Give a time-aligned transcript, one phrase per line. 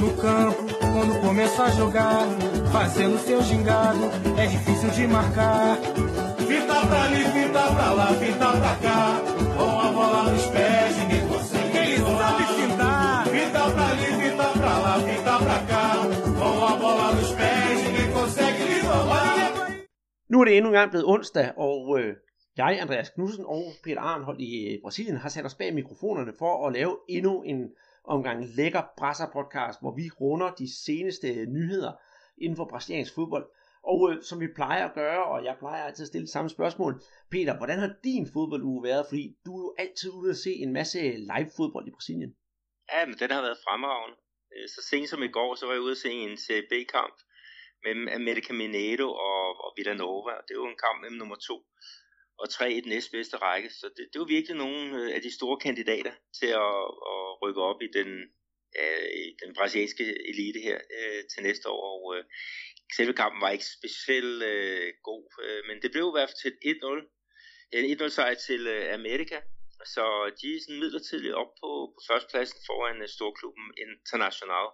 [0.00, 2.26] No campo, quando começa a jogar,
[2.72, 4.00] fazendo seu gingado,
[4.38, 5.76] é difícil de marcar.
[6.48, 9.20] Fita pra ali, fita pra lá, fita pra cá,
[9.56, 11.76] com a bola nos pés, ninguém consegue.
[11.76, 13.26] Ele sabe fintar.
[13.26, 15.86] Fita pra ali, fita pra lá, fita pra cá,
[16.38, 19.50] com a bola nos pés, ninguém consegue lhe roubar.
[20.30, 22.14] Nu er det endnu en gang blevet onsdag, og øh,
[22.56, 26.66] jeg, Andreas Knudsen og Peter Arnhold i øh, Brasilien har sat os bag mikrofonerne for
[26.66, 27.60] at lave endnu en
[28.14, 31.92] omgang lækker brasser podcast, hvor vi runder de seneste nyheder
[32.38, 33.46] inden for brasiliansk fodbold.
[33.92, 36.92] Og øh, som vi plejer at gøre, og jeg plejer altid at stille samme spørgsmål,
[37.30, 39.06] Peter, hvordan har din fodbolduge været?
[39.08, 40.98] Fordi du er jo altid ude at se en masse
[41.32, 42.32] live fodbold i Brasilien.
[42.92, 44.16] Ja, men den har været fremragende.
[44.54, 47.16] Øh, så sent som i går, så var jeg ude at se en CB-kamp
[47.84, 50.32] mellem America Mineiro og, og Villanova.
[50.46, 51.56] Det er jo en kamp mellem nummer to
[52.42, 53.70] og tre i den næstbedste række.
[53.70, 56.80] Så det, det var virkelig nogle øh, af de store kandidater til at,
[57.12, 58.10] at rykke op i den,
[58.80, 61.82] øh, den brasilianske elite her øh, til næste år.
[61.90, 62.24] Og øh,
[62.96, 66.54] selve kampen var ikke specielt øh, god, øh, men det blev i hvert fald til
[66.72, 67.76] 1-0.
[67.76, 69.38] En 1-0 sejr til øh, Amerika.
[69.94, 70.04] Så
[70.38, 74.66] de er sådan midlertidigt op på, på førstepladsen foran øh, storklubben International.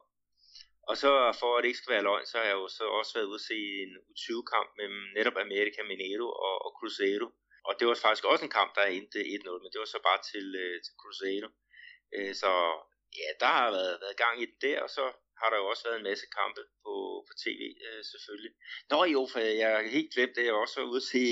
[0.90, 3.12] Og så for at det ikke skal være løgn, så har jeg jo så også
[3.14, 7.28] været ude at se en U20-kamp mellem netop America Mineiro og, og Cruzeiro.
[7.68, 10.20] Og det var faktisk også en kamp, der endte 1-0, men det var så bare
[10.30, 11.48] til, øh, til Cruzeiro.
[12.16, 12.50] Øh, så
[13.20, 15.04] ja, der har været, været gang i den der, og så
[15.40, 16.94] har der jo også været en masse kampe på,
[17.26, 18.52] på tv øh, selvfølgelig.
[18.90, 21.24] Nå jo, for jeg har helt glemt det, jeg også var ude at se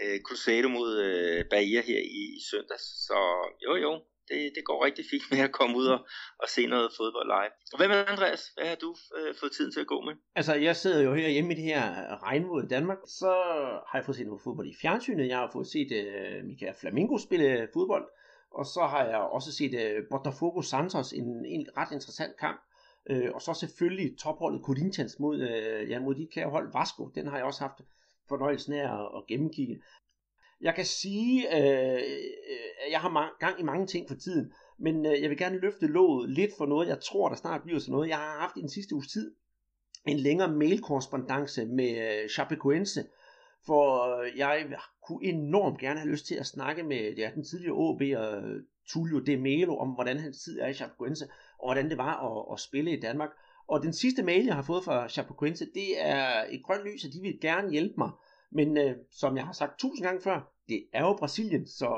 [0.00, 2.86] øh, Cruzeiro mod øh, Bahia her i, i søndags.
[3.06, 3.18] Så
[3.66, 3.92] jo jo,
[4.28, 6.00] det, det går rigtig fint med at komme ud og,
[6.42, 7.52] og se noget fodbold live.
[7.72, 8.42] Og hvad med Andreas?
[8.56, 10.14] Hvad har du øh, fået tiden til at gå med?
[10.34, 11.82] Altså, jeg sidder jo her hjemme i det her
[12.28, 13.30] regnvåde Danmark, så
[13.88, 15.28] har jeg fået set noget fodbold i fjernsynet.
[15.28, 18.06] Jeg har fået set øh, Michael Flamingo spille fodbold,
[18.58, 22.60] og så har jeg også set øh, Botafogo Santos, en, en ret interessant kamp.
[23.10, 27.04] Øh, og så selvfølgelig topholdet Corinthians mod, øh, ja, mod de kære hold Vasco.
[27.14, 27.80] Den har jeg også haft
[28.28, 29.82] fornøjelsen af at, at gennemkigge.
[30.62, 35.22] Jeg kan sige, øh, øh, jeg har gang i mange ting for tiden, men øh,
[35.22, 38.08] jeg vil gerne løfte låget lidt for noget, jeg tror, der snart bliver sådan noget.
[38.08, 39.34] Jeg har haft i den sidste uges tid
[40.06, 43.04] en længere mailkorrespondance med øh, Chapecoense,
[43.66, 44.66] for øh, jeg
[45.06, 48.62] kunne enormt gerne have lyst til at snakke med ja, den tidligere AB og øh,
[48.88, 51.24] Tullio De Melo om, hvordan hans tid er i Chapecoense,
[51.58, 53.30] og hvordan det var at, at spille i Danmark.
[53.68, 57.12] Og den sidste mail, jeg har fået fra Chapecoense, det er et grønt lys, at
[57.12, 58.10] de vil gerne hjælpe mig.
[58.54, 61.90] Men øh, som jeg har sagt tusind gange før, det er jo Brasilien, så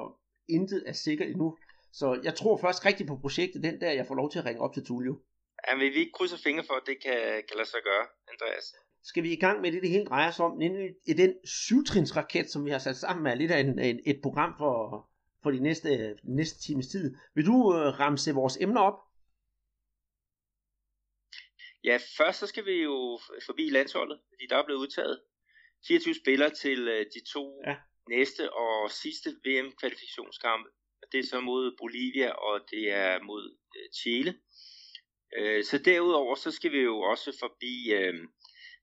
[0.49, 1.59] intet er sikkert endnu.
[1.93, 4.61] Så jeg tror først rigtig på projektet den der, jeg får lov til at ringe
[4.61, 5.23] op til Tullio.
[5.69, 8.75] Ja, men vi ikke krydser fingre for, at det kan, kan lade sig gøre, Andreas.
[9.03, 12.65] Skal vi i gang med det, det hele drejer sig om, nemlig den syvtrinsraket, som
[12.65, 15.09] vi har sat sammen med lidt af en, en, et program for,
[15.43, 17.17] for de næste, næste times tid.
[17.35, 18.99] Vil du øh, ramse vores emner op?
[21.85, 25.21] Ja, først så skal vi jo forbi landsholdet, fordi der er blevet udtaget
[25.87, 27.77] 24 spillere til øh, de to Ja.
[28.09, 30.71] næste og sidste VM-kvalifikationskampe.
[31.13, 34.35] Det er så mod Bolivia, og det er mod øh, Chile.
[35.39, 38.15] Øh, så derudover, så skal vi jo også forbi øh,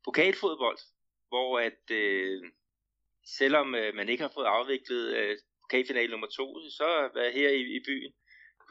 [0.06, 0.78] pokalfodbold,
[1.28, 2.42] hvor at øh,
[3.38, 7.50] selvom øh, man ikke har fået afviklet øh, pokalfinale nummer to, så er været her
[7.50, 8.14] i, i byen,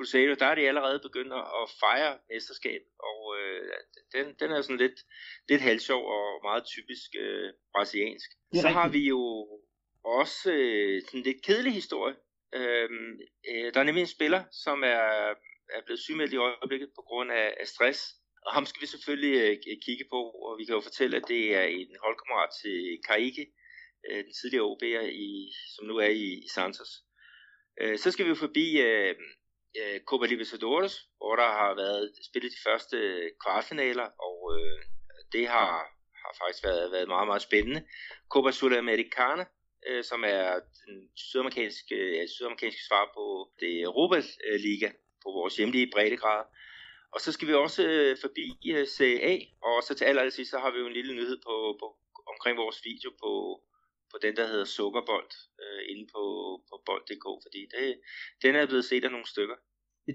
[0.00, 3.62] Cruzeiro, der er de allerede begyndt at fejre mesterskab, og øh,
[4.14, 4.98] den, den er sådan lidt,
[5.48, 8.30] lidt halvsjov og meget typisk øh, brasiliansk.
[8.62, 9.22] Så har vi jo
[10.04, 12.16] også øh, sådan en lidt kedelig historie.
[12.54, 13.12] Øhm,
[13.50, 15.06] øh, der er nemlig en spiller, som er,
[15.76, 18.00] er blevet sygemeldt i øjeblikket på grund af, af stress,
[18.46, 19.56] og ham skal vi selvfølgelig øh,
[19.86, 23.46] kigge på, og vi kan jo fortælle, at det er en holdkammerat til Karike,
[24.06, 26.92] øh, den tidligere OB'er, i, som nu er i, i Santos.
[27.80, 29.14] Øh, så skal vi jo forbi øh,
[29.78, 32.96] øh, Copa Libertadores, hvor der har været spillet de første
[33.42, 34.78] kvartfinaler, og øh,
[35.32, 35.72] det har,
[36.22, 37.82] har faktisk været, været meget, meget spændende.
[38.32, 39.44] Copa Sudamericana,
[39.86, 44.16] øh, som er den sydamerikanske, ja, sydamerikanske svar på det Europa
[44.46, 44.90] øh, Liga
[45.22, 46.44] på vores hjemlige breddegrad.
[47.14, 50.70] Og så skal vi også øh, forbi øh, CA, og så til allersidst, så har
[50.70, 51.86] vi jo en lille nyhed på, på,
[52.32, 53.32] omkring vores video på,
[54.10, 55.30] på den, der hedder Sukkerbold,
[55.62, 56.22] øh, inde på,
[56.68, 58.00] på bold.dk, fordi det,
[58.42, 59.56] den er blevet set af nogle stykker.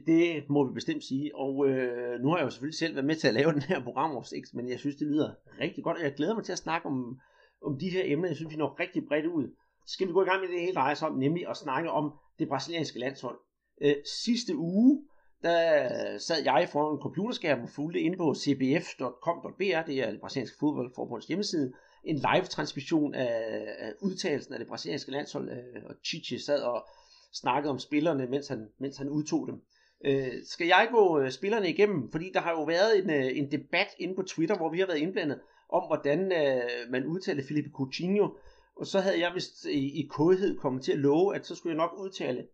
[0.06, 3.16] Det må vi bestemt sige, og øh, nu har jeg jo selvfølgelig selv været med
[3.16, 6.14] til at lave den her programoversigt, men jeg synes, det lyder rigtig godt, og jeg
[6.14, 7.20] glæder mig til at snakke om,
[7.66, 8.28] om de her emner.
[8.28, 9.48] Jeg synes, vi når rigtig bredt ud.
[9.88, 11.92] Så skal vi gå i gang med det hele drejer sig om, nemlig at snakke
[11.92, 13.40] om det brasilianske landshold.
[13.82, 13.96] Øh,
[14.26, 15.04] sidste uge,
[15.44, 20.58] der sad jeg foran en computerskærm og fulgte inde på cbf.com.br, det er det brasilianske
[20.60, 26.40] fodboldforbunds hjemmeside, en live transmission af, af udtalelsen af det brasilianske landshold, øh, og Chichi
[26.40, 26.88] sad og
[27.34, 29.62] snakkede om spillerne, mens han, mens han udtog dem.
[30.06, 32.12] Øh, skal jeg gå øh, spillerne igennem?
[32.12, 34.88] Fordi der har jo været en, øh, en debat inde på Twitter, hvor vi har
[34.88, 35.40] været indblandet,
[35.70, 38.30] om hvordan øh, man udtalte Felipe Coutinho.
[38.76, 41.74] Og så havde jeg vist i, i kodhed kommet til at love, at så skulle
[41.74, 42.48] jeg nok udtale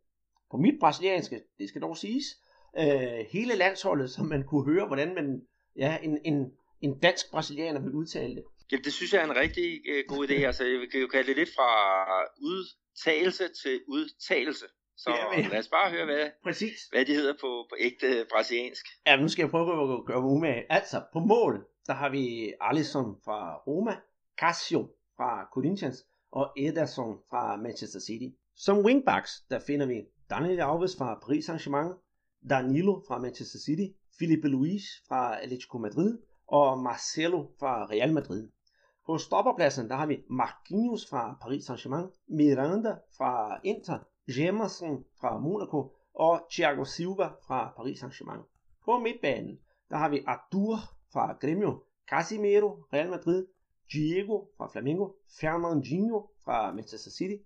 [0.52, 2.26] på mit brasilianske, det skal dog siges,
[2.80, 5.42] øh, hele landsholdet, så man kunne høre, hvordan man,
[5.76, 6.52] ja, en, en,
[6.82, 8.44] en dansk brasilianer vil udtale det.
[8.72, 10.34] Ja, det synes jeg er en rigtig øh, god idé.
[10.34, 11.70] Altså, jeg kan jo kalde det lidt fra
[12.42, 14.66] udtalelse til udtalelse.
[15.04, 16.80] Så ja, lad os bare høre, hvad, Præcis.
[16.92, 18.86] hvad de hedder på, på ægte brasiliansk.
[19.08, 20.72] Ja, nu skal jeg prøve at gøre mig umage.
[20.72, 23.96] Altså, på mål, der har vi Alisson fra Roma,
[24.40, 24.82] Casio
[25.18, 28.36] fra Corinthians og Ederson fra Manchester City.
[28.56, 31.94] Som wingbacks, der finder vi Daniel Alves fra Paris Saint-Germain,
[32.50, 33.88] Danilo fra Manchester City,
[34.20, 36.18] Felipe Luis fra Atletico Madrid
[36.48, 38.50] og Marcelo fra Real Madrid.
[39.06, 45.96] På stopperpladsen der har vi Marquinhos fra Paris Saint-Germain, Miranda fra Inter, Jemerson fra Monaco
[46.14, 48.42] og Thiago Silva fra Paris Saint-Germain.
[48.86, 49.60] På midtbanen
[49.90, 50.78] der har vi Artur
[51.14, 53.46] fra Grêmio, Casimiro Real Madrid,
[53.94, 57.44] Diego fra Flamengo, Fernandinho fra Manchester City,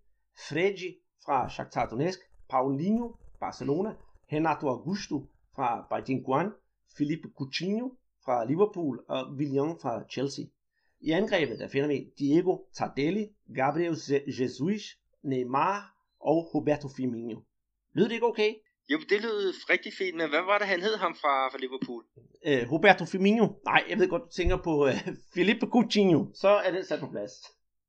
[0.50, 2.20] Fredi fra Shakhtar Donetsk,
[2.50, 3.96] Paulinho Barcelona,
[4.32, 6.52] Renato Augusto fra Beijing Guan,
[6.98, 10.46] Felipe Coutinho fra Liverpool og William fra Chelsea.
[11.00, 15.95] I angrebet der finder vi Diego Tardelli, Gabriel Jesus, Neymar
[16.32, 17.38] og Roberto Firmino.
[17.96, 18.52] Lyder det ikke okay?
[18.92, 22.04] Jo, det lød rigtig fint, men hvad var det, han hed ham fra, fra Liverpool?
[22.46, 23.48] Øh, Roberto Firmino.
[23.66, 24.98] Nej, jeg ved godt, du tænker på uh,
[25.34, 26.26] Felipe Coutinho.
[26.34, 27.32] Så er det sat på plads.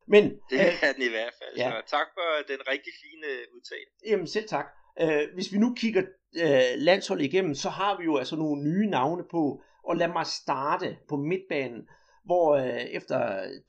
[0.08, 1.54] Men, det øh, er den i hvert fald.
[1.56, 1.70] Ja.
[1.70, 3.88] Så tak for den rigtig fine udtale.
[4.10, 4.66] Jamen selv tak.
[5.02, 6.02] Uh, hvis vi nu kigger
[6.44, 9.62] uh, landsholdet igennem, så har vi jo altså nogle nye navne på.
[9.84, 11.88] Og lad mig starte på midtbanen,
[12.24, 13.18] hvor uh, efter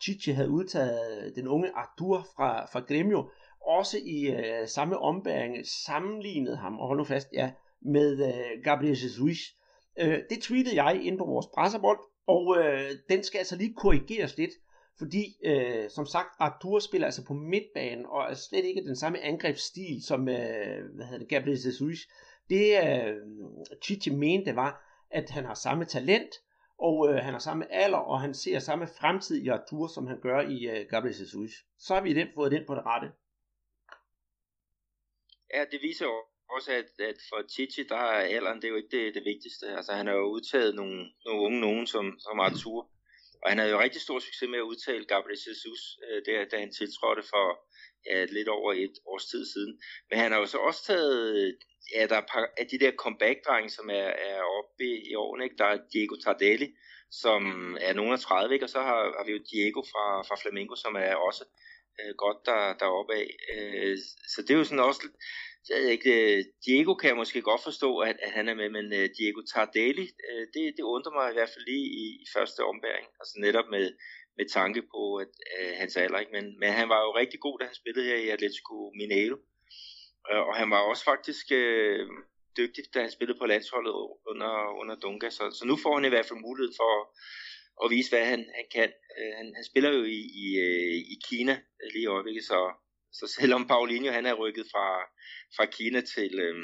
[0.02, 3.30] Chichi havde udtaget den unge Artur fra, fra Gremio,
[3.68, 8.90] også i øh, samme ombæring sammenlignede ham, og hold nu fast, ja, med øh, Gabriel
[8.90, 9.38] Jesus.
[10.00, 14.38] Øh, det tweetede jeg ind på vores presserbold, og øh, den skal altså lige korrigeres
[14.38, 14.52] lidt,
[14.98, 19.19] fordi øh, som sagt, Arthur spiller altså på midtbanen, og er slet ikke den samme
[19.19, 21.98] angrebsstil som øh, hvad hedder det, Gabriel Jesus.
[22.50, 23.16] Det øh,
[23.84, 26.30] Chichi mente var, at han har samme talent,
[26.80, 30.19] og øh, han har samme alder, og han ser samme fremtid i Arthur, som han
[30.22, 31.52] gør i øh, Gabriel Jesus.
[31.80, 33.12] Så har vi den, fået den på det rette.
[35.53, 36.17] Ja, det viser jo
[36.55, 39.65] også, at, at for Chichi, der er alderen, det er jo ikke det, det vigtigste.
[39.77, 42.81] Altså, han har jo udtaget nogle, nogle unge nogen som, som Arthur,
[43.41, 46.59] og han havde jo rigtig stor succes med at udtale Gabriel Jesus, øh, der, da
[46.59, 47.45] han tiltrådte for
[48.05, 49.81] ja, lidt over et års tid siden.
[50.09, 51.57] Men han har jo så også taget,
[51.95, 55.44] ja, der er par, af de der comeback-drenge, som er, er oppe i, i årene,
[55.44, 55.57] ikke?
[55.57, 56.69] der er Diego Tardelli,
[57.11, 57.41] som
[57.81, 58.65] er nogen af 30, ikke?
[58.65, 61.44] og så har, har vi jo Diego fra, fra Flamengo, som er også
[61.99, 63.29] øh, godt der, deroppe af.
[63.53, 63.97] Øh,
[64.33, 65.01] så det er jo sådan også
[65.69, 68.69] jeg ved ikke, øh, Diego kan jeg måske godt forstå, at, at han er med,
[68.69, 72.25] men øh, Diego Tardelli, øh, det, det undrer mig i hvert fald lige i, i
[72.35, 73.07] første ombæring.
[73.19, 73.85] Altså netop med,
[74.38, 76.19] med tanke på at, øh, hans alder.
[76.19, 76.31] Ikke?
[76.38, 79.38] Men, men han var jo rigtig god, da han spillede her i Atletico Mineiro.
[80.29, 82.07] Øh, og han var også faktisk Øh,
[82.59, 83.94] dygtig, da han spillede på landsholdet
[84.31, 85.29] under, under Dunga.
[85.29, 86.91] Så, så nu får han i hvert fald mulighed for
[87.81, 88.89] og vise, hvad han, han kan.
[89.18, 91.56] Øh, han, han spiller jo i, i, øh, i Kina
[91.94, 92.59] lige i øjeblikket, så,
[93.12, 94.88] så selvom Paulinho han er rykket fra,
[95.56, 96.56] fra Kina til øh,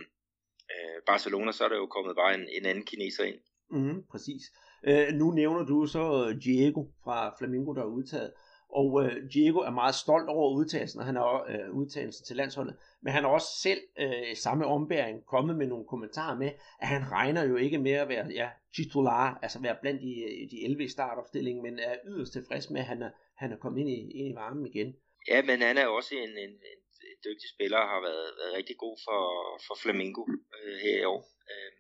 [0.73, 3.39] øh, Barcelona, så er der jo kommet bare en, en anden kineser ind.
[3.71, 4.43] Mm, præcis.
[4.87, 6.03] Øh, nu nævner du så
[6.43, 8.33] Diego fra Flamingo, der er udtaget.
[8.79, 12.75] Og øh, Diego er meget stolt over udtagelsen, og han har øh, udtalelsen til landsholdet.
[13.01, 17.11] Men han har også selv øh, samme ombæring kommet med nogle kommentarer med, at han
[17.11, 20.83] regner jo ikke med at være ja, titular, altså være blandt de, øh, de 11
[20.83, 24.11] i startopstillingen, men er yderst tilfreds med, at han er, han er kommet ind i,
[24.19, 24.95] ind i varmen igen.
[25.27, 26.79] Ja, men han er også en, en, en
[27.25, 29.21] dygtig spiller og har været, været rigtig god for,
[29.67, 30.23] for Flamingo
[30.55, 31.21] øh, her i år.
[31.51, 31.71] Øh,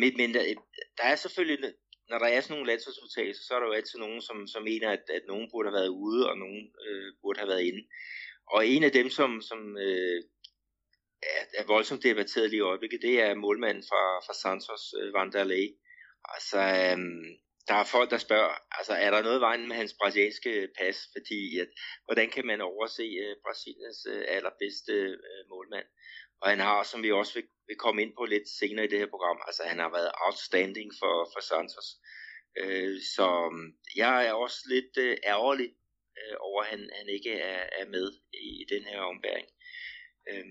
[0.00, 0.42] men, men der,
[0.98, 1.58] der er selvfølgelig,
[2.10, 4.90] når der er sådan nogle landsholdsudtagelser, så er der jo altid nogen, som, som mener,
[4.90, 7.82] at, at nogen burde have været ude, og nogen øh, burde have været inde.
[8.54, 10.22] Og en af dem, som, som øh,
[11.22, 15.32] er, er voldsomt debatteret lige i øjeblikket, det er målmanden fra, fra Santos, øh, Van
[15.32, 15.66] der Ley.
[16.34, 16.98] Altså, øh,
[17.68, 21.58] der er folk, der spørger, altså er der noget vejen med hans brasilianske pas, fordi
[21.58, 21.68] at,
[22.04, 25.86] hvordan kan man overse øh, Brasiliens øh, allerbedste øh, målmand?
[26.42, 28.98] Og han har, som vi også vil, vil komme ind på lidt senere i det
[28.98, 31.88] her program, altså han har været outstanding for, for Santos.
[32.60, 35.70] Øh, så mm, jeg er også lidt øh, ærgerlig
[36.20, 38.06] øh, over, at han, han ikke er, er med
[38.46, 39.46] i, i den her ombæring.
[40.30, 40.44] Øh,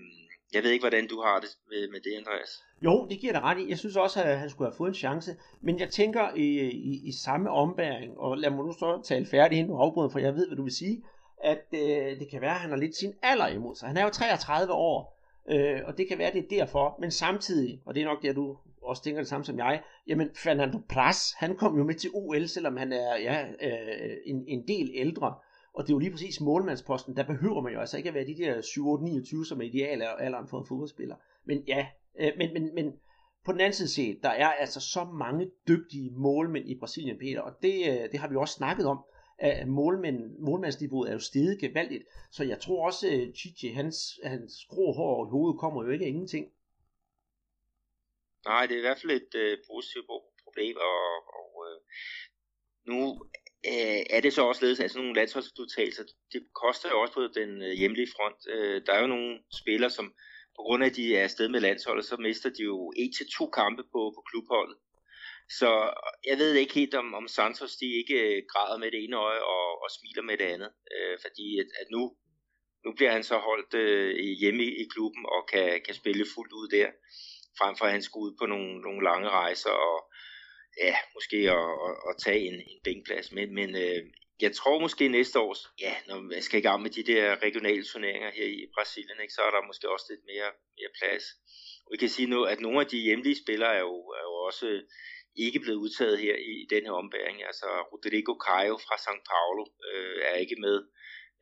[0.54, 2.52] jeg ved ikke, hvordan du har det med, med det, Andreas.
[2.84, 3.68] Jo, det giver dig ret i.
[3.68, 5.30] Jeg synes også, at han skulle have fået en chance.
[5.62, 6.48] Men jeg tænker i,
[6.90, 10.18] i, i samme ombæring, og lad mig nu så tale færdigt inden du afbryder, for
[10.18, 11.02] jeg ved, hvad du vil sige,
[11.42, 13.88] at øh, det kan være, at han har lidt sin alder imod sig.
[13.88, 15.11] Han er jo 33 år,
[15.50, 16.96] øh, og det kan være, det er derfor.
[17.00, 20.30] Men samtidig, og det er nok det, du også tænker det samme som jeg, jamen
[20.34, 24.68] Fernando Pras, han kom jo med til OL, selvom han er ja, øh, en, en
[24.68, 25.34] del ældre.
[25.74, 28.26] Og det er jo lige præcis målmandsposten, der behøver man jo altså ikke at være
[28.26, 28.60] de der
[29.42, 31.16] 7-8-29, som er ideal alderen for en fodboldspiller.
[31.44, 31.86] Men ja,
[32.20, 32.92] øh, men, men, men
[33.44, 37.40] på den anden side set, der er altså så mange dygtige målmænd i Brasilien, Peter,
[37.40, 38.98] og det, øh, det har vi også snakket om,
[39.38, 43.96] at målmænd, målmandsniveauet er jo steget gevaldigt, så jeg tror også, øh, at Chichi, hans,
[44.24, 46.52] hans grå hår i hovedet kommer jo ikke af ingenting.
[48.44, 50.06] Nej, det er i hvert fald et øh, positivt
[50.44, 51.00] problem, og,
[51.38, 51.78] og øh,
[52.90, 52.98] nu
[53.70, 56.04] øh, er det så også ledes af sådan nogle landsholdsudtagelser.
[56.32, 58.40] Det koster jo også på den øh, hjemlige front.
[58.54, 60.06] Øh, der er jo nogle spillere, som
[60.56, 63.26] på grund af, at de er afsted med landsholdet, så mister de jo et til
[63.38, 64.76] to kampe på, på klubholdet.
[65.58, 65.70] Så
[66.26, 69.42] jeg ved ikke helt, om, om Santos de ikke øh, græder med det ene øje
[69.42, 70.72] og, og smiler med det andet.
[70.94, 72.02] Øh, fordi at, at nu,
[72.84, 76.52] nu bliver han så holdt øh, hjemme i, i klubben og kan, kan spille fuldt
[76.52, 76.88] ud der,
[77.58, 79.98] frem for at han skulle ud på nogle, nogle lange rejser og
[80.84, 83.32] ja, måske at, at, at tage en, en bænkplads.
[83.32, 84.02] Men, men øh,
[84.40, 87.84] jeg tror måske næste år, ja, når man skal i gang med de der regionale
[87.84, 91.24] turneringer her i Brasilien, ikke, så er der måske også lidt mere, mere plads.
[91.84, 94.34] Og vi kan sige nu, at nogle af de hjemlige spillere er jo, er jo
[94.48, 94.66] også
[95.36, 97.44] ikke blevet udtaget her i, den her ombæring.
[97.44, 100.76] Altså Rodrigo Caio fra São Paulo øh, er ikke med.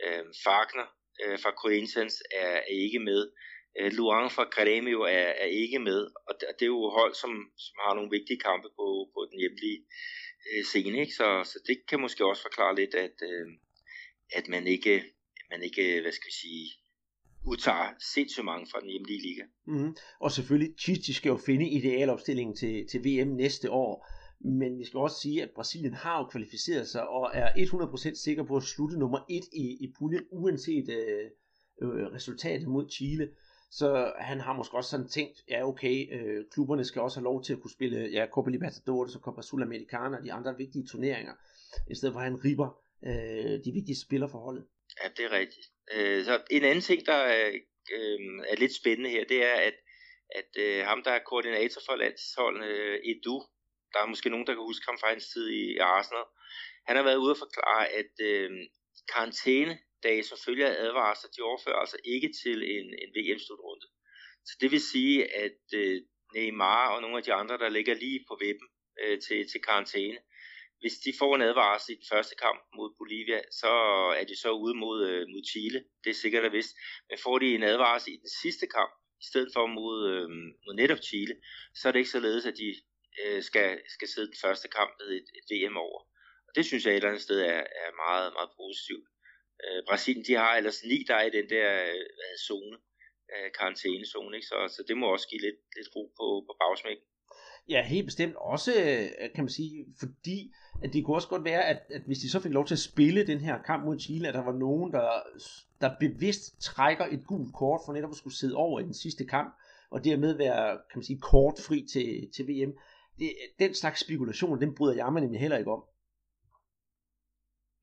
[0.04, 0.86] Øh, Fagner
[1.24, 3.30] øh, fra Corinthians er, er ikke med.
[3.78, 6.00] Øh, Luang fra Grêmio er, er ikke med.
[6.28, 7.32] Og det, det er jo hold, som,
[7.64, 9.80] som har nogle vigtige kampe på, på den hjemlige
[10.48, 11.00] øh, scene.
[11.00, 11.14] Ikke?
[11.20, 13.46] Så, så det kan måske også forklare lidt, at, øh,
[14.38, 15.04] at man ikke,
[15.50, 16.66] man ikke, hvad skal vi sige,
[17.44, 19.42] udtager sindssygt mange fra den hjemlige liga.
[19.66, 19.96] Mm.
[20.20, 24.06] Og selvfølgelig, Chichi skal jo finde idealopstillingen til, til VM næste år.
[24.44, 28.42] Men vi skal også sige, at Brasilien har jo kvalificeret sig og er 100% sikker
[28.44, 31.30] på at slutte nummer 1 i, i puljen, uanset øh,
[31.82, 33.28] øh, resultatet mod Chile.
[33.70, 37.42] Så han har måske også sådan tænkt, ja okay, øh, klubberne skal også have lov
[37.42, 41.32] til at kunne spille ja, Copa Libertadores og Copa Sudamericana og de andre vigtige turneringer,
[41.90, 44.64] i stedet for at han riber øh, de vigtige spillere for holdet.
[45.02, 45.66] Ja, det er rigtigt.
[45.94, 47.48] Øh, så en anden ting, der er,
[47.92, 49.74] øh, er lidt spændende her, det er, at,
[50.34, 53.36] at øh, ham, der er koordinator for landsholdet, øh, Edu,
[53.92, 56.24] der er måske nogen, der kan huske ham fra hans tid i, Arsenal,
[56.86, 58.50] han har været ude og forklare, at øh,
[59.12, 63.86] karantænedage som følger af advarsler, de overfører altså ikke til en, en VM-slutrunde.
[64.48, 66.02] Så det vil sige, at øh,
[66.34, 68.68] Neymar og nogle af de andre, der ligger lige på vippen
[69.02, 70.18] øh, til, til karantæne,
[70.80, 73.72] hvis de får en advarsel i den første kamp mod Bolivia, så
[74.20, 75.84] er de så ude mod, øh, mod Chile.
[76.04, 76.72] Det er sikkert og vist.
[77.08, 80.28] Men får de en advarsel i den sidste kamp, i stedet for mod, øh,
[80.64, 81.34] mod netop Chile,
[81.74, 82.68] så er det ikke således, at de
[83.22, 86.00] øh, skal, skal sidde den første kamp med et, et VM over.
[86.46, 89.06] Og det synes jeg et eller andet sted er, er meget, meget positivt.
[89.64, 92.76] Øh, Brasilien, de har ellers ni, der er i den der øh, zone,
[93.32, 94.48] øh, karantænezone, ikke?
[94.52, 97.04] Så, så det må også give lidt, lidt ro på, på bagsmækken.
[97.68, 98.36] Ja, helt bestemt.
[98.36, 100.38] Også, øh, kan man sige, fordi
[100.82, 102.78] at det kunne også godt være, at, at hvis de så fik lov til at
[102.78, 105.22] spille den her kamp mod Chile, at der var nogen, der,
[105.80, 109.26] der bevidst trækker et gult kort for netop at skulle sidde over i den sidste
[109.26, 109.54] kamp,
[109.90, 112.72] og dermed være, kan man sige, kortfri til, til VM.
[113.18, 115.84] Det, den slags spekulation, den bryder jeg mig nemlig heller ikke om.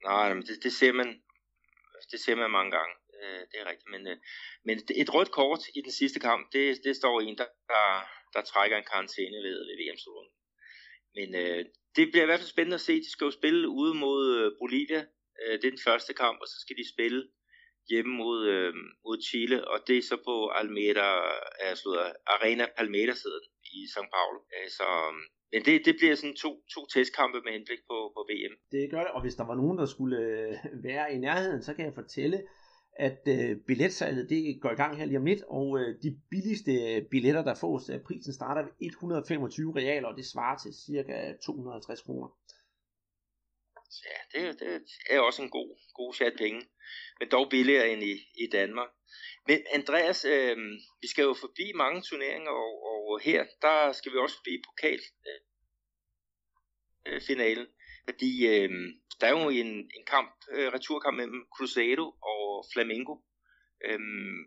[0.04, 1.08] Nej, men det, det ser man
[2.12, 2.94] det ser man mange gange.
[3.22, 3.90] Øh, det er rigtigt.
[3.90, 4.18] Men, øh,
[4.64, 7.86] men et rødt kort i den sidste kamp, det, det står en, der, der,
[8.34, 10.32] der trækker en karantæne ved, ved VM-slutrunde.
[11.18, 11.62] Men øh,
[11.96, 12.94] det bliver i hvert fald spændende at se.
[13.06, 15.02] De skal jo spille ude mod øh, Bolivia.
[15.42, 17.22] Øh, det er den første kamp, og så skal de spille
[17.92, 18.74] hjemme mod, øh,
[19.06, 21.08] mod Chile, og det er så på Almeida,
[21.70, 21.92] altså
[22.34, 23.22] Arena Palmeiras
[23.78, 24.40] i São Paulo.
[24.56, 25.18] Øh, så, um,
[25.52, 28.54] men det, det bliver sådan to, to testkampe med henblik på, på VM.
[28.72, 30.54] Det gør det, og hvis der var nogen, der skulle øh,
[30.88, 32.38] være i nærheden, så kan jeg fortælle,
[33.00, 36.72] at øh, billetsalget det går i gang her lige om lidt, og øh, de billigste
[36.72, 41.34] øh, billetter, der fås, der prisen starter ved 125 realer, og det svarer til cirka
[41.46, 42.30] 250 kroner.
[44.06, 46.62] Ja, det, det er også en god, god chat penge,
[47.20, 48.14] men dog billigere end i,
[48.44, 48.90] i Danmark.
[49.48, 50.58] Men Andreas, øh,
[51.02, 55.02] vi skal jo forbi mange turneringer, og, og her, der skal vi også forbi pokal
[57.06, 57.68] øh, finalen,
[58.08, 58.70] fordi øh,
[59.20, 63.16] der er jo en, en kamp, øh, returkamp mellem Cruzeiro og Flamengo.
[63.86, 64.40] Øhm,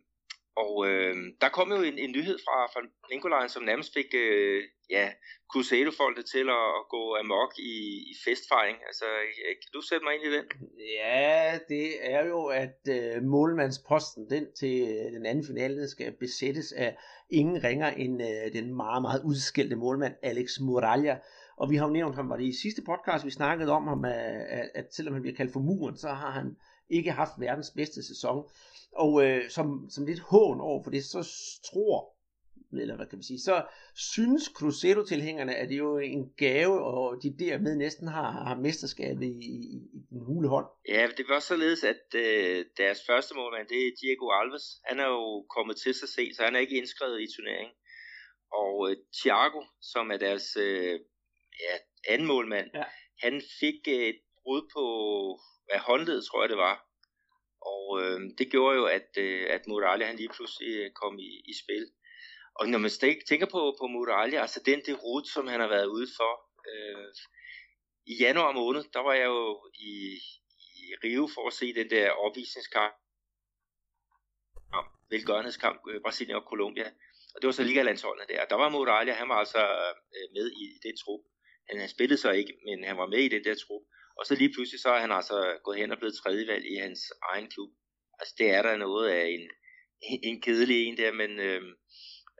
[0.56, 2.80] og øh, der kom jo en, en nyhed fra, fra
[3.12, 5.12] Nikolaj, som nærmest fik øh, ja,
[5.52, 7.74] Cruzeiro-folket til at, at gå amok i,
[8.12, 8.78] i festfejring.
[8.88, 9.04] Altså,
[9.60, 10.46] kan du sætte mig ind i den?
[10.98, 16.72] Ja, det er jo, at øh, målmandsposten, den til øh, den anden finale, skal besættes
[16.72, 16.96] af
[17.30, 21.18] ingen ringer end øh, den meget, meget udskældte målmand Alex Muralla.
[21.60, 24.04] Og vi har jo nævnt ham, var det i sidste podcast, vi snakkede om ham,
[24.04, 24.12] at,
[24.58, 26.56] at, at selvom han bliver kaldt for muren, så har han
[26.88, 28.48] ikke haft verdens bedste sæson.
[28.92, 31.20] Og øh, som, som lidt hån over for det, så
[31.70, 32.20] tror
[32.72, 37.22] eller hvad kan man sige, så synes Cruzeiro-tilhængerne, at det er jo en gave, og
[37.22, 39.56] de dermed næsten har, har mesterskabet i, i,
[39.98, 40.66] i den hule hånd.
[40.88, 44.66] Ja, det var således, at øh, deres første målmand, det er Diego Alves.
[44.84, 47.74] Han er jo kommet til sig selv, så han er ikke indskrevet i turneringen.
[48.62, 49.62] Og øh, Thiago,
[49.92, 51.00] som er deres øh,
[51.64, 51.74] ja,
[52.12, 52.84] anden målmand, ja.
[53.22, 54.84] han fik et brud på
[55.66, 56.76] hvad, håndledet, tror jeg det var.
[57.72, 61.54] Og øh, det gjorde jo, at, øh, at Murali han lige pludselig kom i, i
[61.62, 61.84] spil.
[62.54, 62.90] Og når man
[63.28, 66.32] tænker på, på Murali, altså den derut, som han har været ude for,
[66.70, 67.08] øh,
[68.06, 69.94] i januar måned, der var jeg jo i,
[70.80, 72.94] i Rio for at se den der opvisningskamp,
[75.10, 76.88] velgørenhedskamp, øh, Brasilien og Colombia.
[77.34, 78.44] Og det var så Liga-landsholdene der.
[78.44, 79.62] Der var Murali, han var altså
[80.16, 81.20] øh, med i den trup.
[81.78, 83.82] Han spillede så ikke, men han var med i den der trup.
[84.18, 87.00] Og så lige pludselig så er han altså gået hen og blevet tredjevalg i hans
[87.32, 87.70] egen klub.
[88.18, 89.44] Altså det er der noget af en,
[90.22, 91.72] en kedelig en der, men øhm,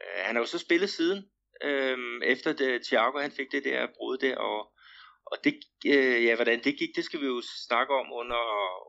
[0.02, 1.18] øh, han har jo så spillet siden,
[1.64, 4.60] øh, efter det, Thiago han fik det der brud der, og,
[5.30, 5.54] og det,
[5.87, 8.42] øh, ja, hvordan det gik, det skal vi jo snakke om under,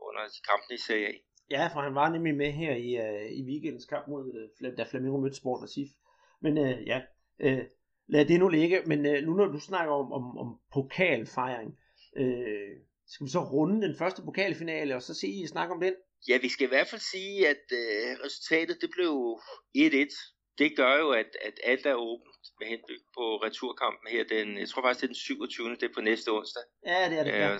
[0.06, 1.12] under kampen i Serie A.
[1.50, 4.24] Ja, for han var nemlig med her i, uh, i weekendens kamp mod,
[4.60, 5.94] uh, da Flamengo mødte Sport Recife.
[6.42, 6.98] Men uh, ja,
[7.46, 7.64] uh,
[8.08, 8.82] lad det nu ligge.
[8.86, 11.78] Men uh, nu når du snakker om, om, om pokalfejring,
[12.16, 15.94] Øh, skal vi så runde den første pokalfinale, og så se snakke om den?
[16.28, 19.40] Ja, vi skal i hvert fald sige, at øh, resultatet det blev
[19.76, 20.38] 1-1.
[20.58, 24.24] Det gør jo, at, at alt er åbent med henblik på returkampen her.
[24.24, 25.70] Den, jeg tror faktisk, det er den 27.
[25.70, 26.62] Det er på næste onsdag.
[26.86, 27.32] Ja, det er det.
[27.32, 27.58] Ja.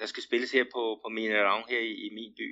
[0.00, 2.48] der skal spilles her på, på Minerang her i, i min by.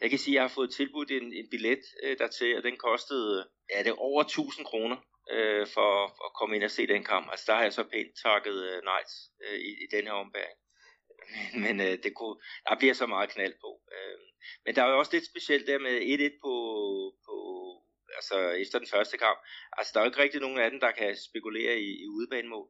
[0.00, 2.76] Jeg kan sige, at jeg har fået tilbudt en, en billet øh, dertil, og den
[2.76, 4.96] kostede ja, det er over 1000 kroner
[5.30, 5.90] øh, for
[6.26, 7.30] at komme ind og se den kamp.
[7.30, 9.02] Altså der har jeg så pænt takket øh, nej
[9.44, 10.58] øh, i, i den her ombæring.
[11.64, 12.36] Men øh, det kunne,
[12.68, 13.80] der bliver så meget knald på.
[13.94, 14.18] Øh,
[14.64, 16.54] men der er jo også lidt specielt der med 1-1 på,
[17.26, 17.36] på
[18.16, 19.38] altså efter den første kamp.
[19.78, 22.68] Altså der er jo ikke rigtig nogen af dem, der kan spekulere i, i udbanemål.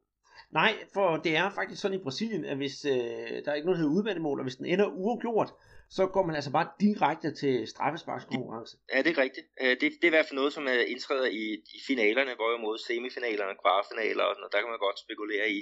[0.50, 3.78] Nej, for det er faktisk sådan i Brasilien, at hvis øh, der er ikke noget,
[3.78, 5.50] der hedder udbanemål, og hvis den ender uafgjort,
[5.97, 8.76] så går man altså bare direkte til straffesparkskonkurrence.
[8.93, 9.47] Ja, det er rigtigt.
[9.63, 11.45] Øh, det, det er i hvert fald noget, som er indtræder i,
[11.76, 15.61] i finalerne, hvorimod semifinalerne, kvartfinaler og sådan noget, der kan man godt spekulere i,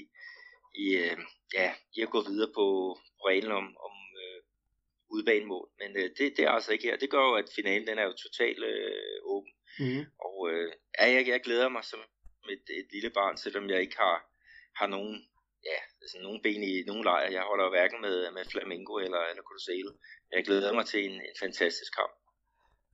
[0.84, 1.16] i, øh,
[1.58, 2.66] ja, i at gå videre på
[3.28, 4.40] reglen om, om øh,
[5.14, 5.68] udbanemål.
[5.80, 6.96] Men øh, det, det er altså ikke her.
[6.96, 9.52] Det gør jo, at finalen den er jo totalt øh, åben.
[9.82, 10.04] Mm.
[10.26, 12.00] Og øh, ja, jeg, jeg glæder mig som
[12.54, 14.16] et, et lille barn, selvom jeg ikke har,
[14.80, 15.14] har nogen
[15.64, 17.30] ja, altså nogen ben i nogen lejr.
[17.38, 19.90] Jeg holder hverken med, med Flamingo eller, eller Cruzeiro.
[20.34, 22.12] Jeg glæder mig til en, en fantastisk kamp.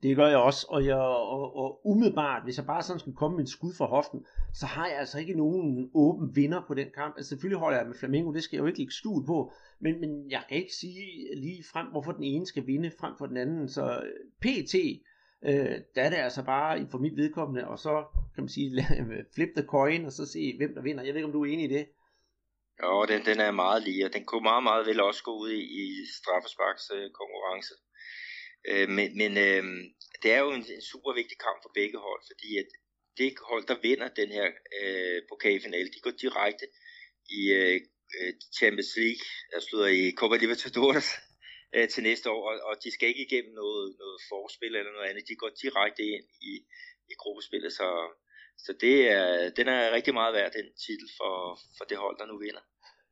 [0.02, 3.36] Det gør jeg også, og, jeg, og, og umiddelbart, hvis jeg bare sådan skulle komme
[3.36, 6.88] med en skud fra hoften, så har jeg altså ikke nogen åben vinder på den
[6.94, 7.14] kamp.
[7.16, 10.00] Altså selvfølgelig holder jeg med Flamengo, det skal jeg jo ikke lægge skjul på, men,
[10.00, 11.04] men jeg kan ikke sige
[11.36, 13.68] lige frem, hvorfor den ene skal vinde frem for den anden.
[13.68, 14.02] Så
[14.40, 14.74] PT,
[15.44, 18.86] øh, der er det altså bare for mit vedkommende, og så kan man sige,
[19.34, 21.04] flip the coin, og så se, hvem der vinder.
[21.04, 21.86] Jeg ved ikke, om du er enig i det?
[22.82, 25.50] Jo, den, den er meget lige, og den kunne meget, meget vel også gå ud
[25.50, 25.84] i, i
[26.18, 27.74] straffesparks øh, konkurrence.
[28.70, 29.64] Øh, men men øh,
[30.22, 32.68] det er jo en, en super vigtig kamp for begge hold, fordi at
[33.18, 34.46] det hold, der vinder den her
[34.80, 36.66] øh, pokalfinale, de går direkte
[37.38, 37.80] i øh,
[38.18, 41.08] øh Champions League, der slutter i Copa Libertadores
[41.74, 45.08] øh, til næste år, og, og de skal ikke igennem noget, noget forspil eller noget
[45.10, 46.52] andet, de går direkte ind i,
[47.12, 47.88] i gruppespillet, så
[48.58, 52.26] så det er, den er rigtig meget værd, den titel for, for det hold, der
[52.26, 52.60] nu vinder.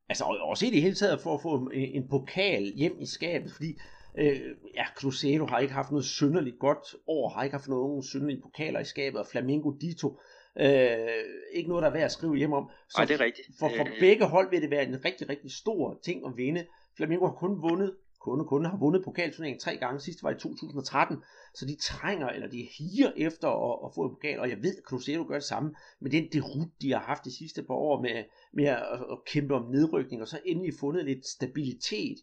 [0.09, 3.53] Altså også i det hele taget for at få en, en pokal hjem i skabet,
[3.53, 3.71] fordi
[4.19, 4.41] øh,
[4.75, 8.81] ja, Cruzeiro har ikke haft noget synderligt godt år, har ikke haft nogen synderlige pokaler
[8.81, 10.21] i skabet, og Flamingo Dito,
[10.61, 12.71] øh, ikke noget, der er værd at skrive hjem om.
[12.89, 13.49] Så Ej, det er rigtigt.
[13.59, 16.67] For, for øh, begge hold vil det være en rigtig, rigtig stor ting at vinde.
[16.97, 20.01] Flamingo har kun vundet kunde, kunde har vundet pokalturneringen tre gange.
[20.01, 21.17] Sidst var i 2013,
[21.55, 24.77] så de trænger, eller de higer efter at, at få en pokal, og jeg ved,
[24.77, 28.03] at Cruzeiro gør det samme med den derut, de har haft de sidste par år
[28.03, 28.83] med, med at,
[29.13, 32.19] at kæmpe om nedrykning, og så endelig fundet lidt stabilitet,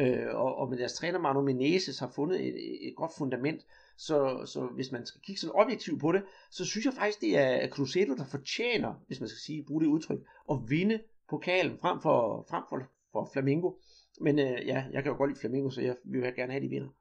[0.00, 2.54] øh, og, og med deres træner Manu Menezes har fundet et,
[2.88, 3.60] et godt fundament,
[3.96, 7.38] så, så hvis man skal kigge sådan objektivt på det, så synes jeg faktisk, det
[7.38, 12.00] er Cruzeiro, der fortjener, hvis man skal sige, bruge det udtryk, at vinde pokalen frem
[12.00, 12.78] for, frem for,
[13.12, 13.70] for Flamingo.
[14.20, 16.68] Men øh, ja, jeg kan jo godt lide Flamingo, så jeg vil gerne have, de
[16.68, 16.92] vinder.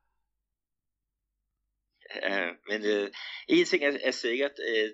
[2.16, 3.12] Ja, men øh,
[3.48, 4.90] en ting er, er sikkert, øh,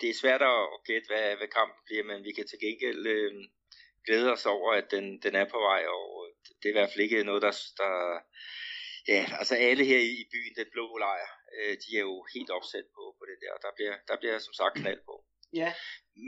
[0.00, 3.32] det er svært at gætte, hvad, hvad kampen bliver, men vi kan til gengæld øh,
[4.06, 6.90] glæde os over, at den, den er på vej, og øh, det er i hvert
[6.90, 7.92] fald ikke noget, der, der
[9.08, 12.86] ja, altså alle her i byen, den blå lejr, øh, de er jo helt opsat
[12.94, 15.14] på, på det der, der bliver, der bliver som sagt knald på.
[15.54, 15.72] Ja.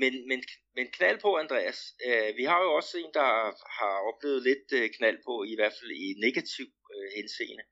[0.00, 0.42] Men, men,
[0.76, 1.80] men knald på, Andreas.
[2.06, 3.30] Øh, vi har jo også en, der
[3.78, 7.62] har oplevet lidt øh, knald på, i hvert fald i negativ øh, henseende.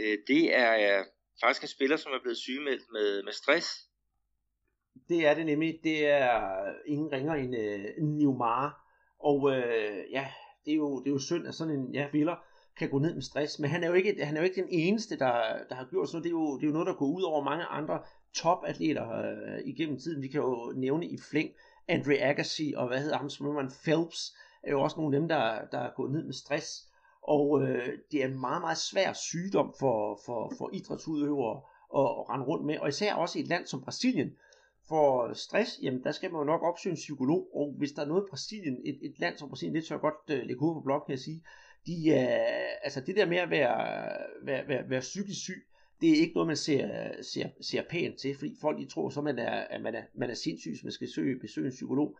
[0.00, 1.04] Øh, det er øh,
[1.42, 3.68] faktisk en spiller, som er blevet sygemeldt med, med stress.
[5.08, 5.80] Det er det nemlig.
[5.84, 6.32] Det er
[6.86, 8.66] ingen ringer end uh, Neymar.
[9.18, 10.26] Og uh, ja,
[10.64, 12.36] det er, jo, det er jo synd, at sådan en ja, spiller
[12.78, 13.58] kan gå ned med stress.
[13.58, 16.08] Men han er jo ikke, han er jo ikke den eneste, der, der har gjort
[16.08, 16.24] sådan noget.
[16.24, 18.02] Det er, jo, det er jo noget, der går ud over mange andre
[18.34, 20.22] topatleter øh, igennem tiden.
[20.22, 21.50] Vi kan jo nævne i flæng
[21.88, 25.64] Andre Agassi og hvad hedder ham, Simon Phelps, er jo også nogle af dem, der,
[25.72, 26.88] der er gået ned med stress.
[27.22, 31.60] Og øh, det er en meget, meget svær sygdom for, for, for idrætsudøvere
[31.96, 32.78] at, at rende rundt med.
[32.78, 34.30] Og især også i et land som Brasilien.
[34.88, 37.48] For stress, jamen der skal man jo nok opsøge en psykolog.
[37.54, 40.00] Og hvis der er noget i Brasilien, et, et land som Brasilien, det tør jeg
[40.00, 41.44] godt øh, lægge hovedet på blok, kan jeg sige.
[41.86, 44.08] De, øh, altså det der med at være,
[44.42, 45.66] være, være, være psykisk syg,
[46.02, 46.88] det er ikke noget, man ser,
[47.22, 50.30] ser, ser pænt til, fordi folk de tror så, man er, at man er, man
[50.30, 52.16] er sindssyg, man skal søge, besøge en psykolog.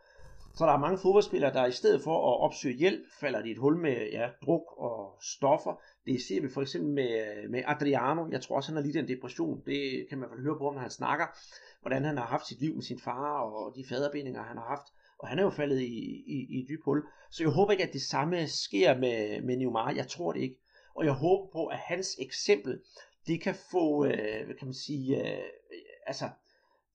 [0.55, 3.53] Så der er mange fodboldspillere, der i stedet for at opsøge hjælp, falder de i
[3.53, 5.81] et hul med ja, druk og stoffer.
[6.07, 8.27] Det ser vi for eksempel med, med Adriano.
[8.31, 9.63] Jeg tror også, han har lidt en depression.
[9.67, 11.27] Det kan man vel høre på, når han snakker,
[11.81, 14.87] hvordan han har haft sit liv med sin far og de faderbindinger, han har haft.
[15.19, 17.03] Og han er jo faldet i, i, i et dybt hul.
[17.31, 19.91] Så jeg håber ikke, at det samme sker med, med Neymar.
[19.91, 20.59] Jeg tror det ikke.
[20.95, 22.81] Og jeg håber på, at hans eksempel,
[23.27, 25.45] det kan få, øh, hvad kan man sige, øh,
[26.07, 26.29] altså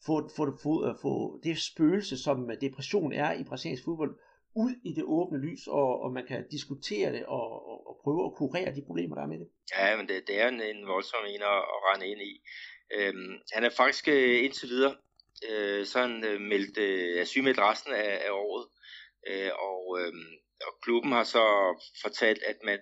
[0.06, 4.20] få, få, få, øh, få det spøgelse, som depression er i brasiliansk fodbold,
[4.56, 8.26] ud i det åbne lys, og, og man kan diskutere det og, og, og prøve
[8.26, 9.50] at kurere de problemer, der er med det.
[9.78, 12.42] Ja, men det, det er en, en voldsom en at, at rende ind i.
[12.96, 14.96] Øhm, han er faktisk øh, indtil videre,
[15.50, 18.66] øh, så han øh, meldt, øh, sygemeldt resten af, af året,
[19.30, 20.14] øh, og, øh,
[20.68, 21.46] og klubben har så
[22.02, 22.80] fortalt, at man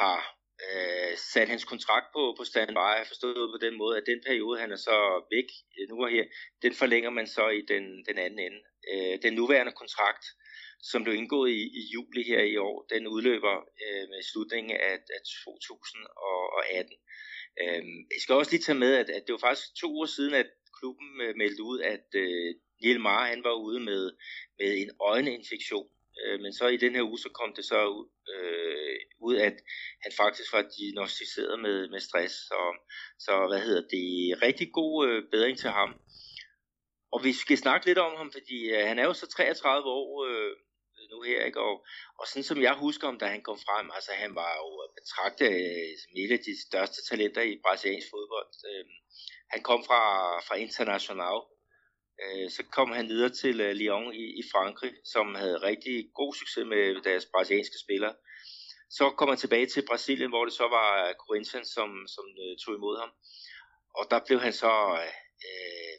[0.00, 4.60] har øh, sat hans kontrakt på, på standby, forstået på den måde, at den periode,
[4.60, 4.96] han er så
[5.34, 6.24] væk øh, nu og her,
[6.62, 8.60] den forlænger man så i den, den anden ende.
[8.92, 10.24] Øh, den nuværende kontrakt,
[10.90, 14.96] som blev indgået i, i juli her i år, den udløber øh, med slutningen af,
[15.16, 16.92] af 2018.
[17.62, 17.82] Øh,
[18.14, 20.50] jeg skal også lige tage med, at, at det var faktisk to uger siden, at
[20.78, 24.02] klubben øh, meldte ud, at øh, Niel Mar, han var ude med,
[24.58, 25.88] med en øjeninfektion.
[26.24, 29.56] Øh, men så i den her uge, så kom det så ud, øh, ud at
[30.02, 32.34] han faktisk var diagnostiseret med, med stress.
[32.34, 32.60] Så,
[33.18, 35.90] så hvad hedder det, rigtig god øh, bedring til ham.
[37.12, 40.24] Og vi skal snakke lidt om ham, fordi øh, han er jo så 33 år
[40.28, 40.56] øh,
[41.10, 41.60] nu her, ikke?
[41.60, 41.74] Og,
[42.18, 45.50] og sådan som jeg husker ham, da han kom frem, altså han var jo betragtet
[45.64, 48.50] øh, som et af de største talenter i brasiliansk fodbold.
[48.70, 48.84] Øh,
[49.52, 50.02] han kom fra,
[50.46, 51.38] fra International,
[52.24, 56.34] øh, så kom han videre til øh, Lyon i, i Frankrig, som havde rigtig god
[56.34, 58.14] succes med deres brasilianske spillere.
[58.90, 62.56] Så kom han tilbage til Brasilien, hvor det så var øh, Corinthians, som, som øh,
[62.62, 63.10] tog imod ham.
[63.98, 65.12] Og der blev han så øh,
[65.48, 65.94] øh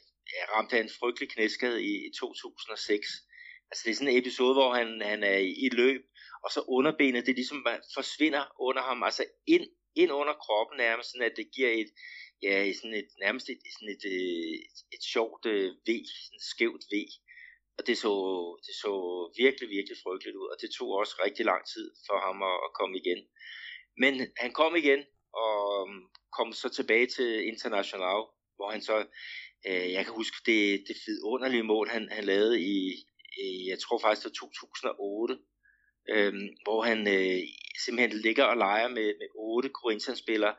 [0.52, 3.06] ramt af en frygtelig knæskade i, i 2006.
[3.70, 6.02] Altså det er sådan en episode, hvor han, han er i, i løb,
[6.44, 11.30] og så underbenet, det ligesom forsvinder under ham, altså ind, ind under kroppen nærmest, sådan
[11.30, 11.90] at det giver et,
[12.42, 15.88] ja, i sådan et, nærmest et, sådan et, et, et sjovt øh, V,
[16.24, 16.94] sådan et skævt V.
[17.78, 18.12] Og det så,
[18.66, 18.92] det så
[19.42, 22.70] virkelig, virkelig frygteligt ud, og det tog også rigtig lang tid for ham at, at
[22.78, 23.20] komme igen.
[24.02, 25.02] Men han kom igen,
[25.42, 26.02] og øhm,
[26.36, 28.20] kom så tilbage til International,
[28.56, 28.96] hvor han så,
[29.68, 32.76] øh, jeg kan huske det, det vidunderlige mål, han, han lavede i,
[33.44, 35.38] i, jeg tror faktisk det var 2008,
[36.12, 37.40] øh, hvor han øh,
[37.84, 40.54] simpelthen ligger og leger med, med otte Corinthians-spillere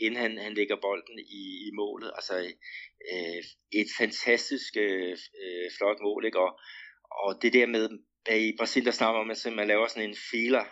[0.00, 2.10] inden han, han lægger bolden i, i målet.
[2.14, 2.34] Altså
[3.12, 5.16] øh, et fantastisk øh,
[5.78, 6.40] flot mål, ikke?
[6.40, 6.60] Og,
[7.10, 7.88] og det der med,
[8.30, 10.64] i Brasilien der snakker man, at man laver sådan en filer,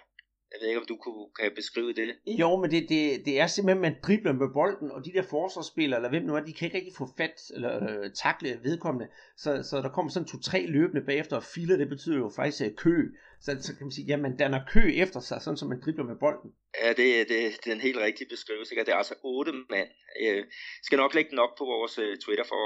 [0.53, 2.09] jeg ved ikke, om du kunne, kan beskrive det.
[2.43, 5.99] Jo, men det, det, det er simpelthen, man dribler med bolden, og de der forsvarsspillere,
[5.99, 9.09] eller hvem nu er, de kan ikke rigtig få fat, eller øh, takle vedkommende.
[9.43, 12.75] Så, så der kommer sådan to-tre løbende bagefter, og filer, det betyder jo faktisk uh,
[12.85, 12.97] kø.
[13.45, 16.05] Så, så kan man sige, ja, man danner kø efter sig, sådan som man dribler
[16.11, 16.51] med bolden.
[16.83, 18.75] Ja, det, det, det er en helt rigtig beskrivelse.
[18.75, 19.89] Det er altså otte mand.
[20.25, 20.45] Jeg øh,
[20.87, 22.61] skal nok lægge den op på vores uh, Twitter, for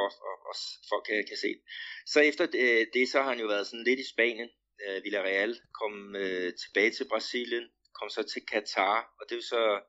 [0.50, 0.58] at
[0.90, 1.50] folk kan, kan se.
[2.12, 4.50] Så efter det, det, så har han jo været sådan lidt i Spanien,
[5.04, 5.94] Villarreal, kom
[6.24, 7.64] uh, tilbage til Brasilien,
[7.94, 9.80] kom så til Katar, og det er så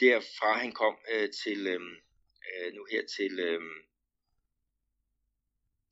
[0.00, 1.90] derfra han kom uh, til, um,
[2.50, 3.72] uh, nu her til, um,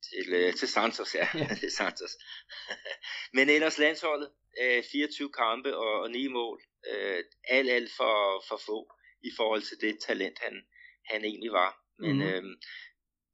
[0.09, 1.47] til, uh, til Santos, ja, ja.
[1.61, 2.13] til Santos.
[3.35, 4.29] Men ellers landsholdet,
[4.61, 8.79] uh, 24 kampe og, og 9 mål, uh, alt, alt for, for få
[9.23, 10.55] i forhold til det talent, han,
[11.11, 11.71] han egentlig var.
[11.97, 12.47] Men mm.
[12.47, 12.55] uh,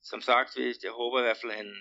[0.03, 1.71] som sagt, jeg håber i hvert fald, at han,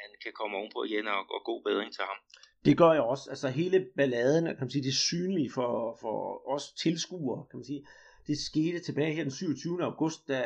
[0.00, 2.18] han kan komme ovenpå igen og, og god bedring til ham.
[2.64, 3.30] Det gør jeg også.
[3.30, 7.64] Altså hele balladen, kan man sige, det er synlige for, for os tilskuere, kan man
[7.64, 7.86] sige.
[8.26, 9.84] Det skete tilbage her den 27.
[9.84, 10.42] august, da,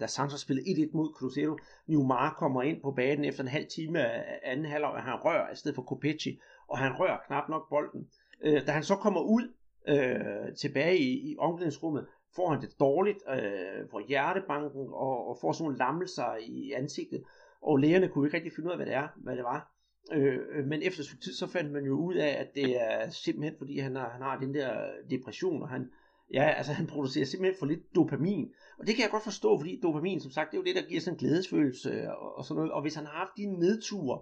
[0.00, 1.58] da Santos spillede 1-1 mod Cruzeiro.
[1.86, 5.52] Neymar kommer ind på banen efter en halv time af anden halvleg, og han rører
[5.52, 8.08] i stedet for Copetti, og han rører knap nok bolden.
[8.42, 9.52] Øh, da han så kommer ud
[9.88, 15.52] øh, tilbage i, i omklædningsrummet, får han det dårligt, øh, får hjertebanken og, og får
[15.52, 17.22] sådan nogle lammelser i ansigtet.
[17.62, 19.73] og lægerne kunne ikke rigtig finde ud af, hvad det er, hvad det var.
[20.12, 23.58] Øh, øh, men efter tid, så fandt man jo ud af, at det er simpelthen,
[23.58, 25.90] fordi han har, han har den der depression, og han,
[26.32, 28.52] ja, altså han producerer simpelthen for lidt dopamin.
[28.78, 30.88] Og det kan jeg godt forstå, fordi dopamin, som sagt, det er jo det, der
[30.88, 32.72] giver sådan en glædesfølelse og, og sådan noget.
[32.72, 34.20] Og hvis han har haft de nedture,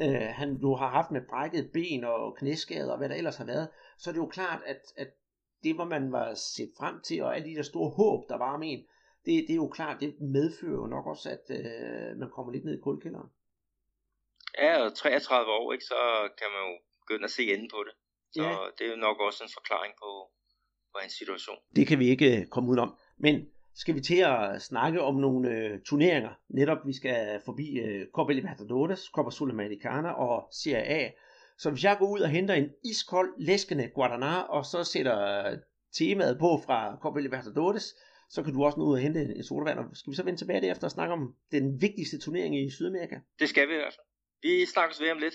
[0.00, 3.44] øh, han jo har haft med brækket ben og knæskader og hvad der ellers har
[3.44, 5.08] været, så er det jo klart, at, at
[5.64, 8.54] det, hvor man var set frem til, og alle de der store håb, der var
[8.54, 8.78] om en,
[9.26, 12.64] det, det er jo klart, det medfører jo nok også, at øh, man kommer lidt
[12.64, 13.28] ned i kuldkælderen.
[14.64, 16.00] Ja, og 33 år, ikke, så
[16.38, 17.94] kan man jo begynde at se enden på det.
[18.36, 18.56] Så ja.
[18.78, 20.10] det er jo nok også en forklaring på,
[20.92, 21.58] på hans situation.
[21.76, 22.90] Det kan vi ikke øh, komme udenom.
[23.18, 23.34] Men
[23.74, 26.32] skal vi til at snakke om nogle øh, turneringer.
[26.48, 31.10] Netop vi skal forbi øh, Copa Libertadores, Copa Sudamericana og Serie A.
[31.58, 35.18] Så hvis jeg går ud og henter en iskold, læskende Guadana, og så sætter
[35.98, 37.84] temaet på fra Copa Libertadores,
[38.28, 39.78] så kan du også nå ud og hente en sodavand.
[39.78, 43.16] Og skal vi så vende tilbage derefter og snakke om den vigtigste turnering i Sydamerika?
[43.38, 44.09] Det skal vi i hvert fald.
[44.42, 45.34] Vi snakkes ved om lidt.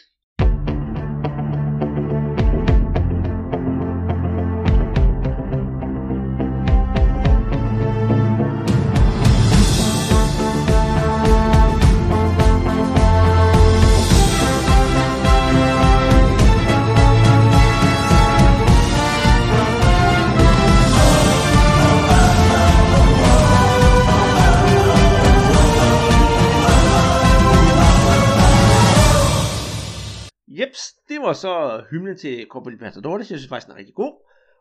[31.25, 33.31] Var så hymnen til Copa Libertadores.
[33.31, 34.13] Jeg synes faktisk, den er rigtig god.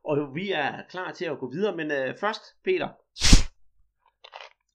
[0.05, 1.77] Og vi er klar til at gå videre.
[1.77, 2.88] Men øh, først, Peter.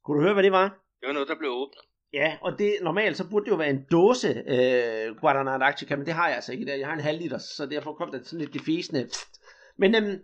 [0.04, 0.68] Kunne du høre, hvad det var?
[1.00, 1.82] Det var noget, der blev åbnet.
[2.14, 6.06] Ja, og det, normalt så burde det jo være en dåse øh, Guaraná Antarctica, men
[6.06, 6.76] det har jeg altså ikke der.
[6.76, 9.10] Jeg har en halv liter, så derfor kom der sådan lidt det fæsende.
[9.78, 10.22] Men øhm,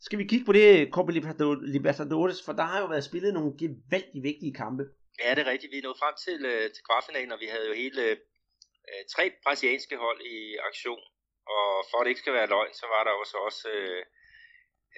[0.00, 1.12] skal vi kigge på det Copa
[1.76, 4.82] Libertadores, for der har jo været spillet nogle gevaldigt vigtige kampe.
[5.24, 5.72] Ja, det er rigtigt.
[5.72, 8.02] Vi nået frem til, øh, til kvartfinalen, og vi havde jo hele
[8.88, 11.02] øh, tre brasilianske hold i aktion,
[11.54, 14.02] og for at det ikke skal være løgn, så var der også, også øh,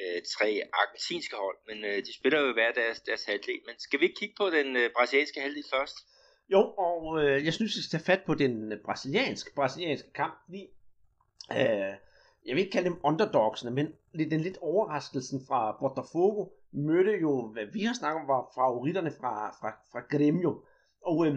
[0.00, 0.48] øh, tre
[0.80, 3.60] argentinske hold, men øh, de spiller jo hver deres, deres halvdel.
[3.66, 5.96] Men skal vi ikke kigge på den øh, brasilianske halvdel først?
[6.54, 10.34] Jo, og øh, jeg synes, vi skal tage fat på den øh, brasilianske, brasilianske kamp,
[10.44, 10.62] fordi
[11.58, 11.94] øh,
[12.46, 13.86] jeg vil ikke kalde dem underdogsene, men
[14.32, 19.50] den lidt overraskelsen fra Botafogo mødte jo, hvad vi har snakket om, var favoritterne fra,
[19.60, 20.64] fra, fra Gremio.
[21.02, 21.34] Og øh,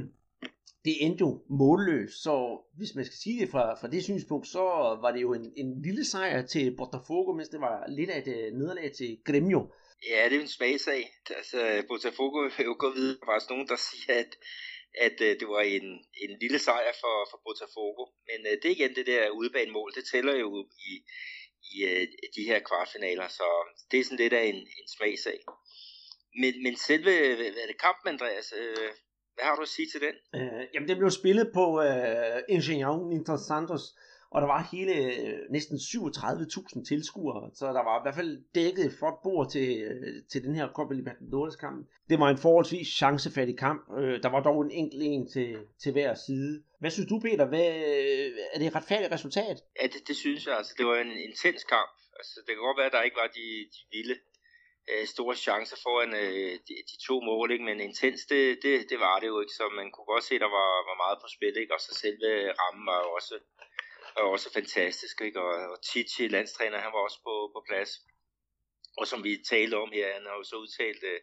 [0.85, 2.35] det endte jo målløst, så
[2.77, 4.63] hvis man skal sige det fra, fra det synspunkt, så
[5.03, 8.27] var det jo en, en lille sejr til Botafogo, mens det var lidt af et
[8.27, 9.61] øh, nederlag til Gremio.
[10.09, 11.03] Ja, det er en svag sag.
[11.29, 13.17] Altså, Botafogo vil jo gå videre.
[13.19, 14.31] Der var også nogen, der siger, at,
[15.05, 15.87] at uh, det var en,
[16.23, 18.03] en lille sejr for, for Botafogo.
[18.29, 19.91] Men uh, det er igen det der udebanemål.
[19.97, 20.49] Det tæller jo
[20.89, 20.93] i,
[21.71, 22.03] i uh,
[22.35, 23.47] de her kvartfinaler, så
[23.91, 25.39] det er sådan lidt af en, en smagsag.
[26.41, 28.89] Men, men selve hvad er det, kampen, Andreas, uh,
[29.35, 30.15] hvad har du at sige til den?
[30.41, 33.83] Øh, jamen, det blev spillet på øh, Ingenieur Inter Santos,
[34.33, 38.85] og der var hele øh, næsten 37.000 tilskuere, så der var i hvert fald dækket
[38.85, 41.87] et flot bord til, øh, til den her Copa Libertadores kamp.
[42.09, 43.81] Det var en forholdsvis chancefattig kamp.
[43.99, 45.49] Øh, der var dog en enkelt en til,
[45.83, 46.63] til hver side.
[46.79, 47.45] Hvad synes du, Peter?
[47.45, 47.69] Hvad,
[48.53, 49.57] er det et retfærdigt resultat?
[49.81, 50.57] Ja, det, det synes jeg.
[50.57, 51.91] Altså, det var en intens kamp.
[52.19, 54.15] Altså, det kan godt være, at der ikke var de, de vilde
[54.89, 57.65] øh, store chancer foran øh, de, de to mål, ikke?
[57.65, 60.41] men intens, det, det, det var det jo ikke, så man kunne godt se, at
[60.41, 61.73] der var, var meget på spil, ikke?
[61.73, 63.35] og så selve rammen var også,
[64.15, 65.39] var også fantastisk, ikke?
[65.41, 67.91] Og, og Titi, landstræner, han var også på, på plads.
[68.99, 71.19] Og som vi talte om her, han har jo så udtalt øh,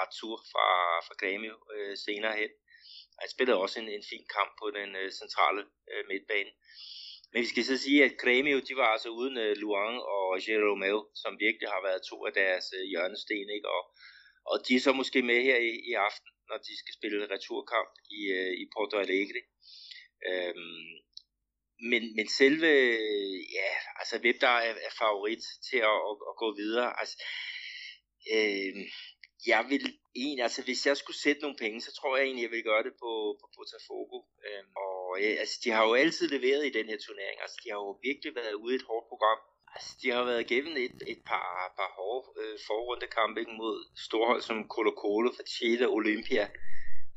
[0.00, 0.68] Arthur fra,
[1.06, 2.52] fra Grêmio øh, senere hen.
[3.20, 6.52] Han spillede også en, en fin kamp på den øh, centrale øh, midtbane.
[7.32, 11.00] Men vi skal så sige, at Cremio, de var altså uden uh, Luang og Jeromel,
[11.22, 13.68] som virkelig har været to af deres uh, hjørnesten, ikke?
[13.76, 13.82] Og,
[14.50, 17.92] og de er så måske med her i, i aften, når de skal spille returkamp
[18.18, 19.42] i, uh, i Porto Alegre.
[20.28, 20.90] Øhm,
[21.90, 22.70] men, men selve,
[23.58, 27.16] ja, altså hvem der er, er favorit til at, at, at gå videre, altså,
[28.34, 28.74] øh,
[29.46, 29.84] jeg vil
[30.16, 32.82] egentlig, altså hvis jeg skulle sætte nogle penge, så tror jeg egentlig, jeg vil gøre
[32.82, 34.18] det på, på Botafogo.
[34.46, 37.38] Øhm, og øh, altså, de har jo altid leveret i den her turnering.
[37.44, 39.40] Altså, de har jo virkelig været ude i et hårdt program.
[39.74, 43.76] Altså, de har været gennem et, et par, par hårde øh, forrundekampe mod
[44.06, 46.44] storhold som Colo Colo fra Chile og Olympia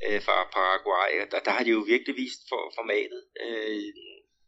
[0.06, 1.12] øh, fra Paraguay.
[1.32, 3.22] Der, der har de jo virkelig vist for, formatet.
[3.44, 3.94] Øh,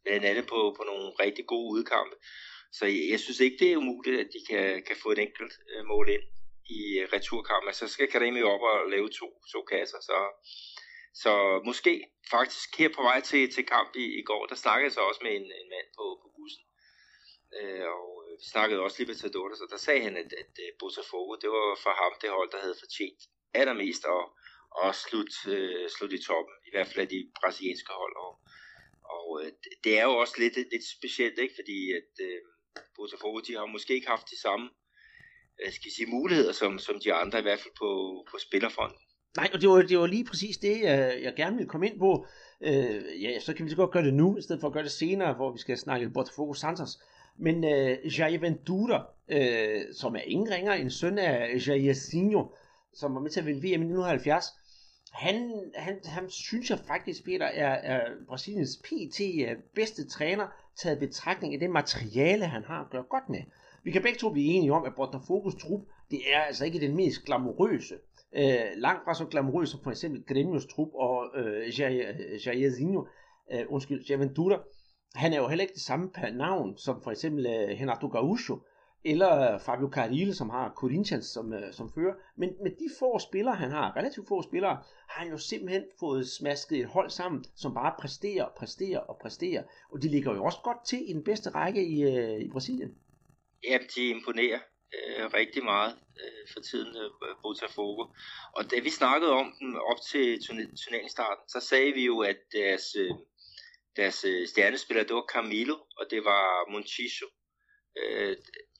[0.03, 2.15] blandt andet på, på nogle rigtig gode udkampe.
[2.77, 5.53] Så jeg, jeg synes ikke, det er umuligt, at de kan, kan få et enkelt
[5.71, 6.25] øh, mål ind
[6.69, 9.99] i øh, returkampen, altså, så skal Karemi op og lave to, to kasser.
[10.09, 10.17] Så,
[11.23, 11.93] så måske
[12.31, 15.21] faktisk her på vej til, til kamp i, i går, der snakkede jeg så også
[15.23, 16.63] med en, en mand på, på bussen.
[17.57, 20.53] Øh, og øh, vi snakkede også lige med Tadota, så der sagde han, at, at
[20.63, 23.21] øh, Botafogo, det var for ham det hold, der havde fortjent
[23.61, 24.23] allermest at,
[24.81, 28.15] og slutte øh, slut i toppen, i hvert fald af de brasilianske hold.
[28.25, 28.31] Og,
[29.15, 29.51] og øh,
[29.83, 31.55] det er jo også lidt, lidt specielt, ikke?
[31.59, 32.39] fordi at øh,
[32.95, 34.69] Botafogo, de har måske ikke haft de samme
[35.71, 37.89] skal sige, muligheder som, som de andre, i hvert fald på,
[38.31, 38.99] på spillerfronten.
[39.37, 41.99] Nej, og det var, det var lige præcis det, jeg, jeg gerne ville komme ind
[41.99, 42.25] på.
[42.61, 44.83] Øh, ja, så kan vi så godt gøre det nu, i stedet for at gøre
[44.83, 46.99] det senere, hvor vi skal snakke Botafogo Santos.
[47.39, 52.45] Men øh, Jair Ventura, øh, som er ingen ringer en søn af Jairzinho,
[52.93, 54.45] som var med til at vinde VM i 1970,
[55.13, 60.47] han, han, han synes jeg faktisk, Peter, er, er Brasiliens PT øh, bedste træner,
[60.81, 63.41] taget betragtning af det materiale, han har at gøre godt med.
[63.87, 66.95] Vi kan begge to blive enige om, at Botafogos trup, det er altså ikke den
[66.95, 67.95] mest glamourøse.
[68.35, 71.79] Øh, langt fra så glamourøs som for eksempel Gremios trup og øh,
[72.45, 73.07] Jairzinho,
[73.51, 74.59] øh, øh, undskyld, Javentura.
[75.15, 78.59] Han er jo heller ikke det samme per navn som for eksempel øh, Renato Gaúcho
[79.05, 82.13] eller Fabio Carille, som har Corinthians som, øh, som fører.
[82.37, 84.77] Men med de få spillere, han har, relativt få spillere,
[85.09, 89.63] har han jo simpelthen fået smasket et hold sammen, som bare præsterer, præsterer og præsterer.
[89.91, 92.91] Og de ligger jo også godt til i den bedste række i, øh, i Brasilien.
[93.63, 94.59] Jamen, de imponerer
[94.95, 98.03] øh, rigtig meget øh, for tiden, øh, Botafogo.
[98.55, 102.95] Og da vi snakkede om dem op til turneringsstarten, så sagde vi jo, at deres,
[102.95, 103.11] øh,
[103.95, 107.27] deres øh, stjernespiller, det var Camilo, og det var Montijo.
[108.03, 108.37] Øh,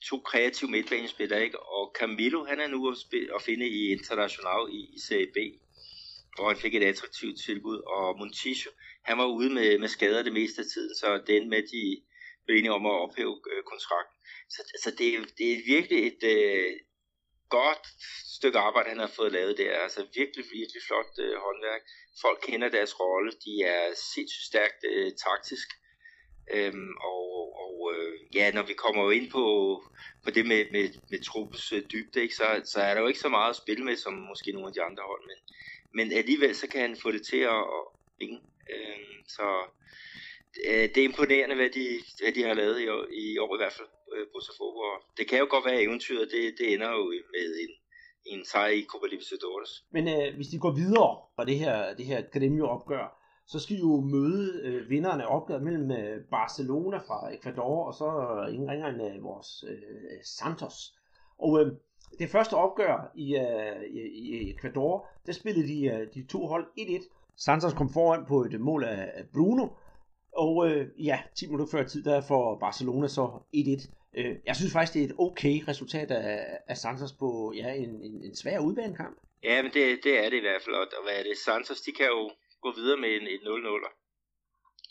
[0.08, 1.60] to kreative midtbanespillere, ikke?
[1.60, 2.96] Og Camilo, han er nu at,
[3.34, 5.38] at finde i International i, i Serie B,
[6.36, 8.70] hvor han fik et attraktivt tilbud, og Montijo,
[9.04, 12.02] han var ude med, med skader det meste af tiden, så den med, de
[12.44, 14.17] blev enige om at ophæve øh, kontrakten.
[14.54, 16.72] Så, så det, er, det er virkelig et øh,
[17.50, 17.86] godt
[18.36, 19.78] stykke arbejde, han har fået lavet der.
[19.78, 21.82] Altså virkelig, virkelig flot øh, håndværk.
[22.20, 23.32] Folk kender deres rolle.
[23.44, 23.84] De er
[24.14, 25.68] sindssygt stærkt øh, taktisk.
[26.50, 27.28] Øhm, og
[27.62, 29.44] og øh, ja, når vi kommer jo ind på,
[30.24, 33.20] på det med, med, med truppens øh, dybde, ikke, så, så er der jo ikke
[33.20, 35.22] så meget at spille med, som måske nogle af de andre hold.
[35.30, 35.38] Men,
[35.96, 37.84] men alligevel så kan han få det til at, at
[38.74, 39.46] Øhm, så
[40.66, 41.86] øh, det er imponerende, hvad de,
[42.22, 44.78] hvad de har lavet i år, i år i hvert fald, øh, Botafogo.
[44.92, 47.72] Og det kan jo godt være, eventyret det, det ender jo med en,
[48.32, 49.70] en sejr i Copa Libertadores.
[49.90, 53.06] Men øh, hvis de går videre fra det her, det her Gremio-opgør,
[53.46, 57.94] så skal I jo møde øh, vinderne af opgøret mellem øh, Barcelona fra Ecuador, og
[57.94, 60.94] så øh, ingen ringer end øh, vores øh, Santos.
[61.38, 61.72] Og øh,
[62.18, 66.66] det første opgør i, øh, i, i Ecuador, der spillede de, øh, de to hold
[66.78, 67.34] 1-1.
[67.36, 69.68] Santos kom foran på et mål af Bruno,
[70.36, 73.90] og øh, ja, 10 minutter før tid, der får Barcelona så 1-1.
[74.16, 78.02] Øh, jeg synes faktisk, det er et okay resultat af, af Santos på ja, en,
[78.02, 79.18] en, en svær udbanekamp.
[79.42, 80.74] Ja, men det, det er det i hvert fald.
[80.74, 81.36] Og hvad er det?
[81.36, 82.30] Santos, de kan jo
[82.62, 83.92] gå videre med en, en 0-0'er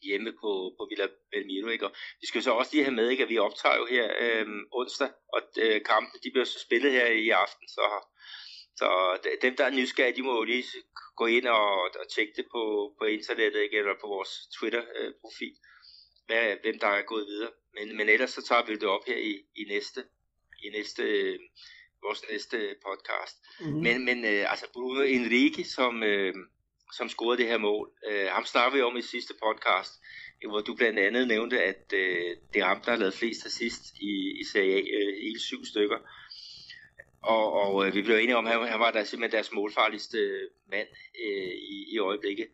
[0.04, 1.68] hjemme på, på Villa Belmiro.
[1.68, 1.86] Ikke?
[1.86, 4.48] Og vi skal så også lige have med, ikke, at vi optager jo her øh,
[4.72, 7.86] onsdag, og øh, kampen, de bliver så spillet her i aften, så,
[8.80, 8.88] så
[9.42, 10.64] dem, der er nysgerrige, de må jo lige
[11.16, 13.78] gå ind og, og tjekke det på, på internettet, ikke?
[13.78, 15.64] eller på vores Twitter-profil, øh,
[16.28, 17.52] hvad, hvem der er gået videre.
[17.74, 20.04] Men, men ellers så tager vi det op her i, i næste,
[20.64, 21.04] i næste
[22.04, 23.36] vores næste podcast.
[23.60, 23.82] Mm-hmm.
[23.82, 26.34] Men, men øh, altså Bruno Enrique, som, øh,
[26.94, 27.92] som scorede det her mål.
[28.08, 29.94] Øh, ham snakker vi om i sidste podcast,
[30.50, 33.84] hvor du blandt andet nævnte, at øh, det er ham, der har lavet flest assist
[34.02, 35.98] i, i Serie A, øh, hele syv stykker.
[37.22, 40.50] Og, og øh, vi blev enige om, at han, han var der simpelthen deres målfarligste
[40.72, 40.88] mand
[41.26, 42.48] øh, i, i øjeblikket.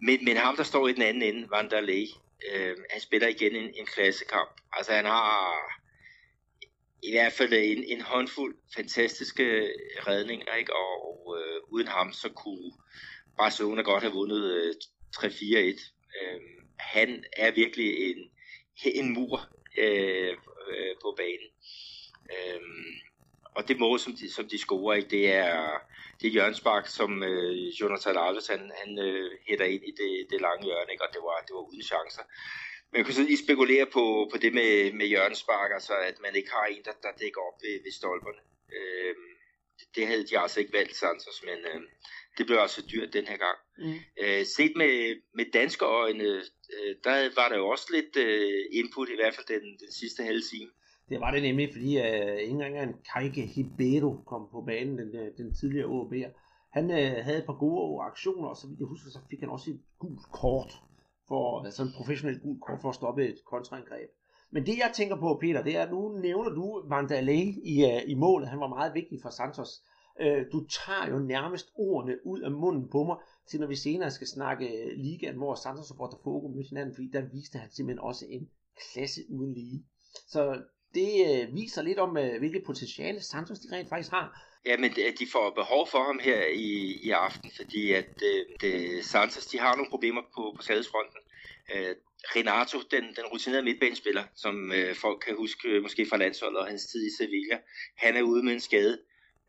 [0.00, 2.06] Men, men ham, der står i den anden ende, Vanderlei,
[2.52, 4.60] øh, han spiller igen en, en klassekamp.
[4.72, 5.56] Altså han har
[7.02, 9.72] i hvert fald en, en håndfuld fantastiske
[10.06, 10.72] redninger, ikke?
[10.72, 12.72] og, og øh, uden ham så kunne
[13.38, 14.74] Barcelona godt have vundet øh,
[15.16, 15.94] 3-4-1.
[16.20, 16.40] Øh,
[16.78, 18.30] han er virkelig en,
[18.94, 20.36] en mur øh,
[20.70, 21.50] øh, på banen.
[22.34, 22.60] Øh,
[23.54, 25.80] og det mål, som de, som de scorer, ikke, det er
[26.20, 30.64] det er som øh, Jonathan Alves, han, han øh, hætter ind i det, det lange
[30.64, 32.24] hjørne, ikke, og det var, det var uden chancer.
[32.88, 36.16] Men jeg kunne så lige spekulere på, på det med, med Jørgens Spark, altså at
[36.20, 38.42] man ikke har en, der, der dækker op ved, ved stolperne.
[38.76, 39.14] Øh,
[39.78, 41.80] det, det havde de altså ikke valgt, Santos, men øh,
[42.38, 43.58] det blev altså dyrt den her gang.
[43.78, 43.98] Mm.
[44.22, 44.94] Øh, set med,
[45.34, 46.24] med danske øjne,
[46.74, 50.22] øh, der var der jo også lidt øh, input, i hvert fald den, den sidste
[50.22, 50.70] halve time.
[51.08, 55.32] Det var det nemlig, fordi uh, ingen engang Kaike Hibero kom på banen, den, øh,
[55.38, 56.30] den tidligere OB'er.
[56.72, 59.50] Han uh, havde et par gode aktioner, og så vidt jeg husker, så fik han
[59.50, 60.72] også et gult kort,
[61.28, 64.10] for, altså en professionelt gult kort for at stoppe et kontraangreb.
[64.50, 68.10] Men det jeg tænker på, Peter, det er, at nu nævner du Vandalay i, uh,
[68.10, 68.48] i målet.
[68.48, 69.70] Han var meget vigtig for Santos.
[70.20, 73.16] Øh, du tager jo nærmest ordene ud af munden på mig,
[73.50, 77.28] til når vi senere skal snakke ligaen, hvor Santos og Botafogo mødte hinanden, fordi der
[77.32, 78.48] viste han simpelthen også en
[78.92, 79.84] klasse uden lige.
[80.26, 80.62] Så
[80.94, 84.40] det øh, viser lidt om, øh, hvilket potentiale Santos de rent faktisk har.
[84.66, 88.46] Ja, men øh, de får behov for ham her i, i aften, fordi at øh,
[88.60, 91.20] det, Santos de har nogle problemer på, på salgsfronten.
[91.74, 91.96] Øh,
[92.36, 96.66] Renato, den, den rutinerede midtbanespiller, som øh, folk kan huske øh, måske fra landsholdet og
[96.66, 97.58] hans tid i Sevilla,
[97.96, 98.98] han er ude med en skade.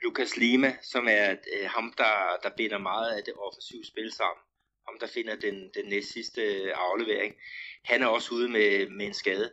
[0.03, 4.41] Lucas Lima, som er øh, ham, der, der binder meget af det offensive spil sammen,
[4.87, 7.35] ham der finder den, den næst sidste øh, aflevering,
[7.83, 9.51] han er også ude med, med en skade.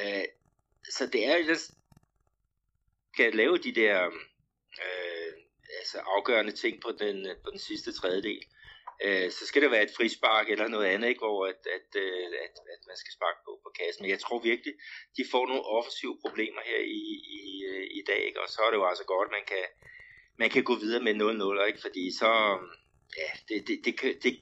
[0.00, 0.24] Øh,
[0.90, 1.58] så det er jo, den,
[3.16, 4.06] kan lave de der
[4.84, 5.32] øh,
[5.78, 8.44] altså afgørende ting på den, på den sidste tredjedel
[9.04, 12.26] øh, så skal det være et frispark eller noget andet, ikke, hvor at, at, øh,
[12.46, 14.02] at, at man skal sparke på, på kassen.
[14.02, 14.74] Men jeg tror virkelig,
[15.16, 17.02] de får nogle offensive problemer her i,
[17.38, 17.46] i,
[18.00, 18.40] i dag, ikke?
[18.40, 19.66] og så er det jo altså godt, at man kan,
[20.38, 21.80] man kan gå videre med 0-0, ikke?
[21.80, 22.30] fordi så,
[23.22, 24.32] ja, det, det, det, det,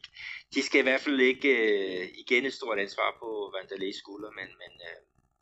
[0.54, 4.48] de skal i hvert fald ikke øh, igen et stort ansvar på Vandalés skulder, men,
[4.62, 4.98] men øh,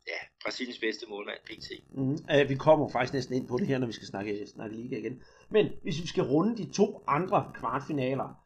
[0.07, 1.71] ja, Brasiliens bedste målmand, PT.
[1.93, 2.41] Mm, mm-hmm.
[2.41, 4.97] uh, vi kommer faktisk næsten ind på det her, når vi skal snakke, snakke liga
[4.97, 5.21] igen.
[5.49, 8.41] Men hvis vi skal runde de to andre kvartfinaler,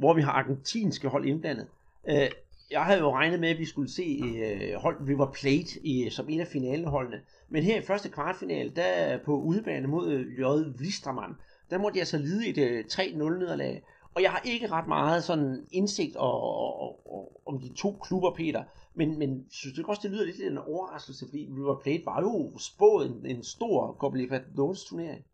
[0.00, 1.66] hvor vi har argentinske hold indblandet.
[2.08, 2.28] Øh,
[2.70, 6.28] jeg havde jo regnet med, at vi skulle se øh, hold River Plate i, som
[6.28, 7.20] en af finaleholdene.
[7.48, 10.42] Men her i første kvartfinale, der på udebane mod øh, J.
[10.78, 11.34] Vlistermann,
[11.70, 13.82] der måtte jeg altså lide et øh, 3-0 nederlag.
[14.14, 16.42] Og jeg har ikke ret meget sådan indsigt og,
[16.84, 18.64] og, og, om de to klubber, Peter.
[18.94, 22.58] Men, men synes du også, det lyder lidt en overraskelse, fordi River Plate var jo
[22.70, 25.24] spået en, en stor Copa Libertadores turnering.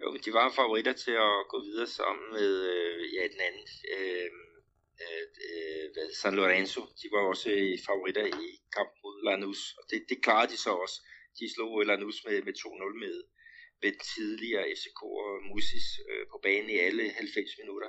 [0.00, 3.66] Jo, de var favoritter til at gå videre sammen med øh, ja, den anden.
[3.96, 4.30] Øh,
[5.04, 9.98] øh, øh San Lorenzo, de var også øh, favoritter i kampen mod Lanús, og det,
[10.10, 10.96] det klarede de så også.
[11.38, 13.16] De slog øh, Lanús med, med 2-0 med,
[13.82, 17.88] med tidligere FCK og Musis øh, på banen i alle 90 minutter.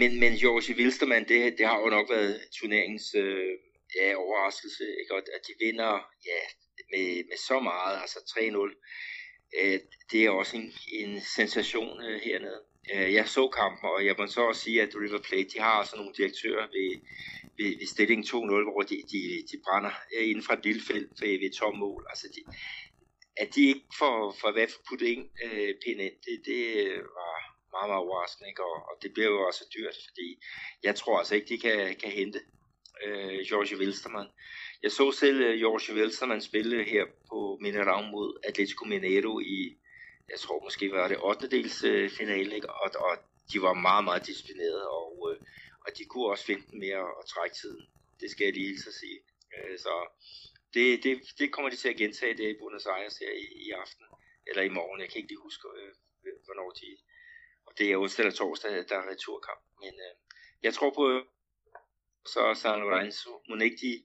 [0.00, 3.52] Men, men Jorge Wilstermann, det, det har jo nok været turneringens øh,
[3.98, 5.14] ja, overraskelse, ikke?
[5.14, 5.92] Og at de vinder
[6.30, 6.40] ja,
[6.92, 8.74] med, med så meget, altså 3-0
[9.60, 9.80] øh,
[10.10, 12.60] det er også en, en sensation øh, hernede.
[12.94, 15.84] Øh, jeg så kampen, og jeg må så også sige, at River Plate, de har
[15.84, 16.90] sådan nogle direktører ved,
[17.58, 18.32] ved, ved stilling 2-0,
[18.72, 19.20] hvor de, de,
[19.50, 22.06] de brænder øh, inden fra et lille felt ved, ved tom mål.
[22.10, 22.40] Altså, de,
[23.36, 27.02] at de ikke får, får hvad for puttet en øh, pind ind, det, det øh,
[27.18, 27.34] var
[27.74, 28.64] meget, meget overraskende, ikke?
[28.64, 30.28] Og, og det bliver jo også dyrt, fordi
[30.82, 32.40] jeg tror altså ikke, de kan, kan hente
[33.04, 34.28] øh, George Wilstermann.
[34.82, 39.76] Jeg så selv øh, Jorge Wilstermann spille her på Mineral mod Atletico Mineiro i,
[40.30, 41.50] jeg tror måske var det 8.
[41.50, 42.70] dels øh, finale, ikke?
[42.70, 43.18] Og, og
[43.52, 45.40] de var meget, meget disciplineret, og, øh,
[45.86, 47.82] og de kunne også finde den mere og trække tiden.
[48.20, 49.18] Det skal jeg lige hilse at sige.
[49.54, 49.94] Øh, så
[50.74, 53.70] det, det, det kommer de til at gentage det i Buenos Aires her i, i
[53.70, 54.04] aften,
[54.46, 55.92] eller i morgen, jeg kan ikke lige huske, øh,
[56.44, 56.88] hvornår de,
[57.66, 59.62] og det er onsdag eller torsdag, der er returkamp.
[59.82, 60.14] Men øh,
[60.62, 61.04] jeg tror på,
[62.32, 64.04] så San Lorenzo, må ikke de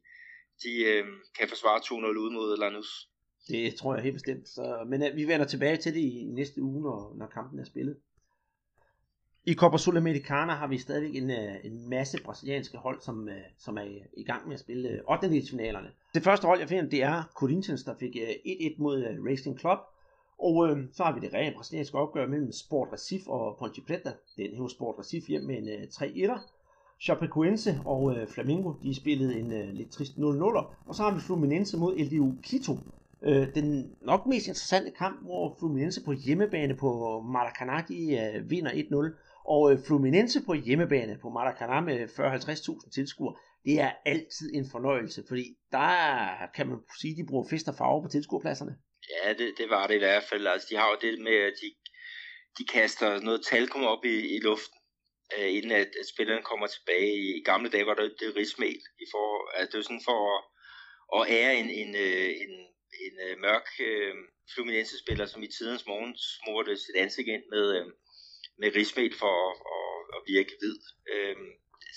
[0.64, 1.06] de øh,
[1.38, 3.08] kan forsvare 2-0 ud mod Lanús.
[3.48, 4.50] Det tror jeg helt bestemt.
[4.50, 7.64] Så, men øh, vi vender tilbage til det i, næste uge, når, når kampen er
[7.64, 7.98] spillet.
[9.46, 13.78] I Copa Sudamericana har vi stadigvæk en, øh, en masse brasilianske hold, som, øh, som
[13.78, 13.88] er
[14.18, 15.28] i gang med at spille øh, 8.
[15.50, 15.92] Finalerne.
[16.14, 19.60] Det første hold, jeg finder, det er Corinthians, der fik øh, 1-1 mod øh, Racing
[19.60, 19.80] Club.
[20.40, 24.12] Og øh, så har vi det rent brasilianske opgør mellem Sport Recife og Ponte Preta.
[24.38, 26.40] Den hæver Sport Recife hjem med en øh, 3-1'er.
[27.02, 30.66] Chapecoense og øh, Flamengo, de spillede en øh, lidt trist 0-0'er.
[30.86, 32.78] Og så har vi Fluminense mod LDU Quito.
[33.22, 38.72] Øh, den nok mest interessante kamp, hvor Fluminense på hjemmebane på Maracanã, de øh, vinder
[38.72, 39.44] 1-0.
[39.46, 43.36] Og øh, Fluminense på hjemmebane på Maracanã med 40-50.000 tilskuere,
[43.66, 47.76] det er altid en fornøjelse, fordi der kan man sige, at de bruger fest og
[47.78, 48.74] farve på tilskuerpladserne.
[49.10, 50.48] Ja, det, det var det i hvert fald.
[50.48, 51.68] Altså, de har jo det med, at de,
[52.58, 54.78] de kaster noget talkum op i, i luften,
[55.38, 57.38] øh, inden at, at spillerne kommer tilbage.
[57.40, 58.80] I gamle dage var det, det rismel.
[59.04, 59.26] I for,
[59.58, 60.42] altså, det var sådan for at,
[61.18, 62.54] at ære en, en, øh, en,
[63.04, 64.16] en, en mørk øh,
[64.54, 67.88] Fluminense-spiller, som i tidens morgen smurte sit ansigt ind med, øh,
[68.62, 70.78] med rismel for at, at, at virke hvid.
[71.14, 71.38] Øh,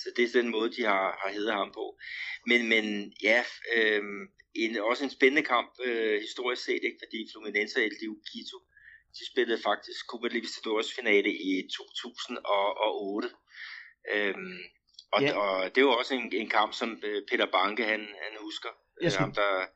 [0.01, 1.87] så det er den måde, de har, har heddet ham på.
[2.47, 2.85] Men, men
[3.23, 3.41] ja,
[3.77, 4.03] øh,
[4.55, 7.01] en, også en spændende kamp øh, historisk set, ikke?
[7.05, 8.59] fordi Fluminense og LDU Quito
[9.19, 13.29] de spillede faktisk Copa Libertadores finale i 2008.
[14.15, 14.59] Øhm,
[15.13, 15.31] og, ja.
[15.41, 18.69] og det var også en, en kamp, som øh, Peter Banke han, han husker.
[19.03, 19.25] Jeg skulle...
[19.25, 19.67] Ham, der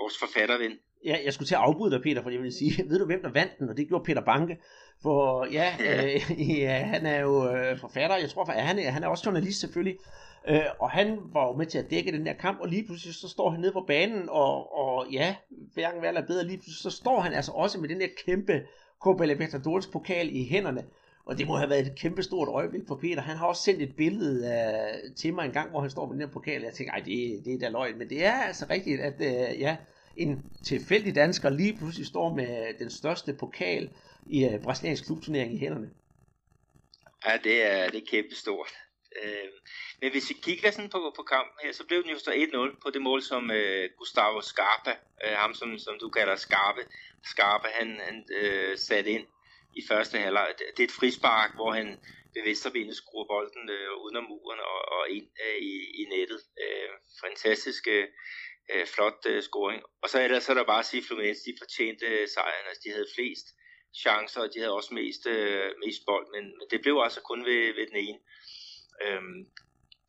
[0.00, 0.74] vores forfatterven.
[1.04, 3.22] Ja, jeg skulle til at afbryde dig, Peter, for jeg vil sige, ved du hvem
[3.22, 3.68] der vandt den?
[3.68, 4.54] Og det gjorde Peter Banke.
[5.02, 5.72] For ja.
[5.80, 9.22] Øh, ja han er jo øh, forfatter, jeg tror, for, han, er, han er også
[9.26, 9.98] journalist selvfølgelig.
[10.48, 13.14] Øh, og han var jo med til at dække den der kamp, og lige pludselig
[13.14, 15.34] så står han nede på banen, og, og ja,
[15.74, 18.62] hverken værre eller bedre, lige pludselig så står han altså også med den der kæmpe
[19.00, 20.84] Copa Libertadores pokal i hænderne.
[21.24, 23.22] Og det må have været et kæmpe stort øjeblik for Peter.
[23.22, 26.12] Han har også sendt et billede uh, til mig en gang, hvor han står med
[26.12, 26.62] den her pokal.
[26.62, 27.98] Jeg tænker, ej, det, det er da løgn.
[27.98, 29.76] Men det er altså rigtigt, at uh, ja,
[30.16, 33.90] en tilfældig dansker lige pludselig står med den største pokal
[34.26, 35.90] i uh, brasiliansk klubturnering i hænderne.
[37.26, 38.72] Ja, det er, det er kæmpestort.
[39.22, 39.48] Øh,
[40.00, 42.80] men hvis vi kigger sådan på, på kampen her, så blev den jo så 1-0
[42.82, 44.94] på det mål, som øh, Gustavo Scarpa,
[45.24, 46.82] øh, ham som, som du kalder Scarpe,
[47.24, 49.26] Scarpa han, han øh, satte ind
[49.76, 50.54] i første halvleg.
[50.76, 51.86] Det er et frispark, hvor han
[52.34, 56.40] ved venstrebenet skruer bolden øh, uden om muren og, og ind øh, i, i nettet.
[56.64, 56.88] Øh,
[57.24, 58.06] fantastisk øh,
[58.70, 59.82] Øh, flot øh, scoring.
[60.02, 62.66] Og så ellers så er der bare at sige, at Fluminense de fortjente øh, sejren.
[62.68, 63.46] Altså, de havde flest
[64.02, 67.44] chancer, og de havde også mest, øh, mest bold, men, men det blev altså kun
[67.44, 68.18] ved, ved den ene.
[69.04, 69.46] Øhm,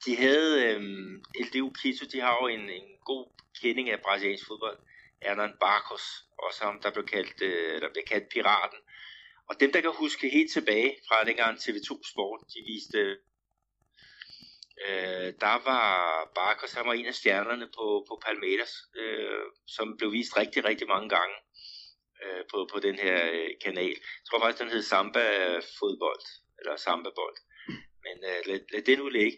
[0.05, 3.25] de havde, øhm, LDU Quito, de har jo en, en god
[3.61, 4.77] kending af brasiliansk fodbold.
[5.23, 6.05] Hernan Barcos,
[6.37, 8.79] også ham, der blev kaldt, øh, der blev kaldt Piraten.
[9.49, 13.17] Og dem, der kan huske helt tilbage fra dengang TV2 Sport, de viste, øh,
[14.87, 15.87] øh, der var
[16.35, 20.87] Barkers, han var en af stjernerne på, på Palmeiras, øh, som blev vist rigtig, rigtig
[20.87, 21.35] mange gange
[22.23, 23.97] øh, på, på den her øh, kanal.
[24.19, 25.25] Jeg tror faktisk, den hed Samba
[25.79, 26.25] Fodbold,
[26.59, 27.37] eller Samba Bold.
[28.05, 29.37] Men øh, lad, lad det nu ligge.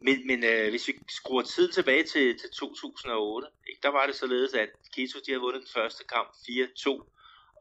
[0.00, 4.14] Men, men øh, hvis vi skruer tiden tilbage til, til 2008, ikke, der var det
[4.14, 6.90] således, at Quito de havde vundet den første kamp 4-2,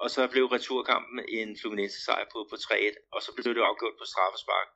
[0.02, 3.96] og så blev returkampen en Fluminense sejr på, på 3-1, og så blev det afgjort
[4.00, 4.68] på straffespark.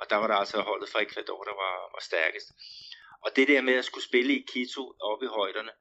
[0.00, 2.48] Og der var der altså holdet fra Ecuador, der var, var stærkest.
[3.24, 5.72] Og det der med at skulle spille i Quito oppe i højderne,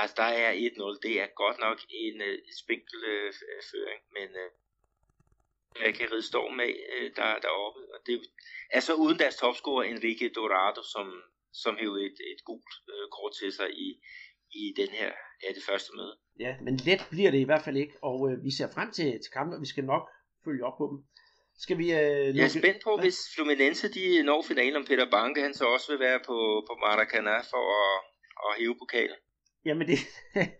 [0.00, 3.60] altså der er 1-0, det er godt nok en øh, uh, spinkel uh, øh, øh,
[3.70, 4.50] føring, men uh,
[5.84, 7.80] jeg kan ride storm med uh, der, deroppe.
[7.94, 8.14] Og det
[8.76, 11.06] er så uden deres topscorer Enrique Dorado, som,
[11.62, 13.88] som hævde et, et gult uh, kort til sig i,
[14.60, 15.10] i den her,
[15.42, 16.14] ja, det første møde.
[16.38, 19.08] Ja, men let bliver det i hvert fald ikke, og øh, vi ser frem til,
[19.22, 20.04] til kampen, og vi skal nok
[20.44, 20.98] følge op på dem.
[21.58, 21.84] Skal vi...
[21.84, 23.04] Øh, jeg er spændt på, Hvad?
[23.04, 26.36] hvis Fluminense de når finalen om Peter Banke, han så også vil være på,
[26.68, 28.00] på Maracanã for at,
[28.46, 29.16] at hæve pokalen.
[29.64, 29.98] Jamen det,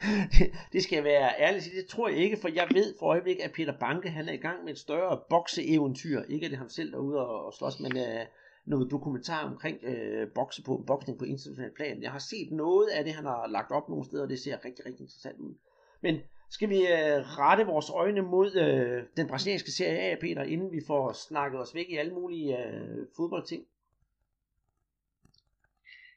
[0.73, 3.79] det skal være ærligt det tror jeg ikke, for jeg ved for øjeblikket, at Peter
[3.79, 6.23] Banke han er i gang med et større bokseeventyr.
[6.29, 8.23] Ikke at det er ham selv derude og, og slås, men uh,
[8.65, 12.03] noget dokumentar omkring uh, bokse på, boksning på international plan.
[12.03, 14.65] Jeg har set noget af det, han har lagt op nogle steder, og det ser
[14.65, 15.55] rigtig, rigtig interessant ud.
[16.01, 16.21] Men
[16.55, 20.81] skal vi uh, rette vores øjne mod uh, den brasilianske serie A, Peter, inden vi
[20.87, 23.63] får snakket os væk i alle mulige uh, fodboldting?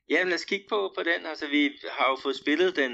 [0.10, 1.26] Ja, lad os kigge på, på den.
[1.26, 1.62] Altså, vi
[1.98, 2.94] har jo fået spillet den,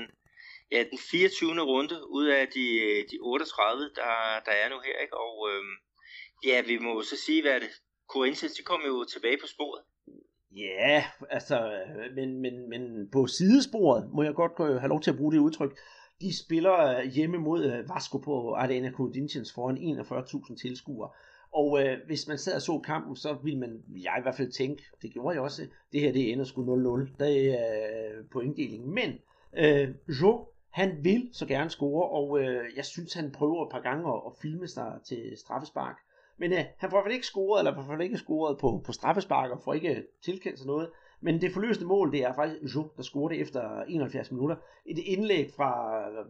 [0.72, 1.62] ja, den 24.
[1.62, 2.68] runde ud af de,
[3.12, 4.14] de 38, der,
[4.46, 4.98] der er nu her.
[5.02, 5.18] Ikke?
[5.18, 5.74] Og øhm,
[6.46, 7.70] ja, vi må så sige, hvad det
[8.10, 9.84] Corinthians, de kommer jo tilbage på sporet.
[10.56, 11.58] Ja, altså,
[12.16, 15.74] men, men, men på sidesporet må jeg godt have lov til at bruge det udtryk.
[16.24, 21.10] De spiller øh, hjemme mod øh, Vasco på Arena Corinthians foran 41.000 tilskuere.
[21.54, 24.52] Og øh, hvis man sad og så kampen, så ville man, jeg i hvert fald
[24.52, 26.62] tænke, det gjorde jeg også, det her det ender sgu
[26.98, 27.16] 0-0.
[27.20, 28.94] Det er øh, pointdelingen.
[28.94, 29.10] Men
[29.58, 29.90] øh,
[30.22, 34.14] Jo, han vil så gerne score, og øh, jeg synes, han prøver et par gange
[34.14, 35.98] at, at filme sig til straffespark.
[36.38, 38.92] Men øh, han får i hvert fald ikke scoret, eller får ikke scoret på, på
[38.92, 40.90] straffespark, og får ikke tilkendt sig noget.
[41.24, 44.56] Men det forløsende mål, det er faktisk Jo, der scorede efter 71 minutter.
[44.86, 45.72] Et indlæg fra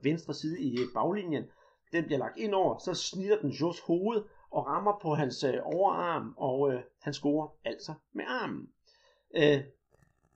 [0.04, 1.44] venstre side i baglinjen.
[1.92, 5.54] Den bliver lagt ind over, så snitter den Jos hoved, og rammer på hans øh,
[5.64, 8.70] overarm, og øh, han scorer altså med armen.
[9.36, 9.60] Øh,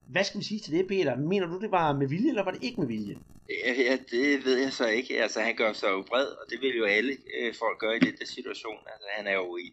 [0.08, 1.16] hvad skal vi sige til det, Peter?
[1.16, 3.18] Mener du, det var med vilje, eller var det ikke med vilje?
[3.49, 5.22] Ja, ja det ved jeg så ikke.
[5.24, 7.99] Altså, han gør sig jo bred, og det vil jo alle øh, folk gøre i
[7.99, 8.80] den der situation.
[8.93, 9.68] Altså, han er jo i,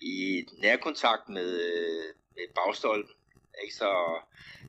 [0.00, 2.04] i nærkontakt med, øh,
[2.34, 3.14] med bagstolpen.
[3.62, 3.74] Ikke?
[3.82, 3.90] Så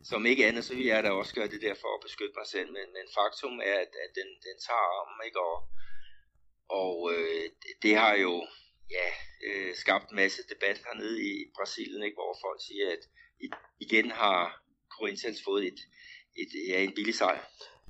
[0.10, 2.48] som ikke andet, så vil jeg da også gøre det der for at beskytte mig
[2.48, 2.70] selv.
[2.78, 5.40] Men, men faktum er, at, at den, den tager armen, ikke?
[5.50, 5.58] Og,
[6.82, 7.46] og øh,
[7.84, 8.34] det, har jo
[8.98, 9.08] ja,
[9.48, 13.04] øh, skabt en masse debat hernede i Brasilien, ikke, hvor folk siger, at
[13.80, 14.40] igen har
[14.98, 15.80] Corinthians fået et,
[16.42, 17.42] et, ja, en billig sejr.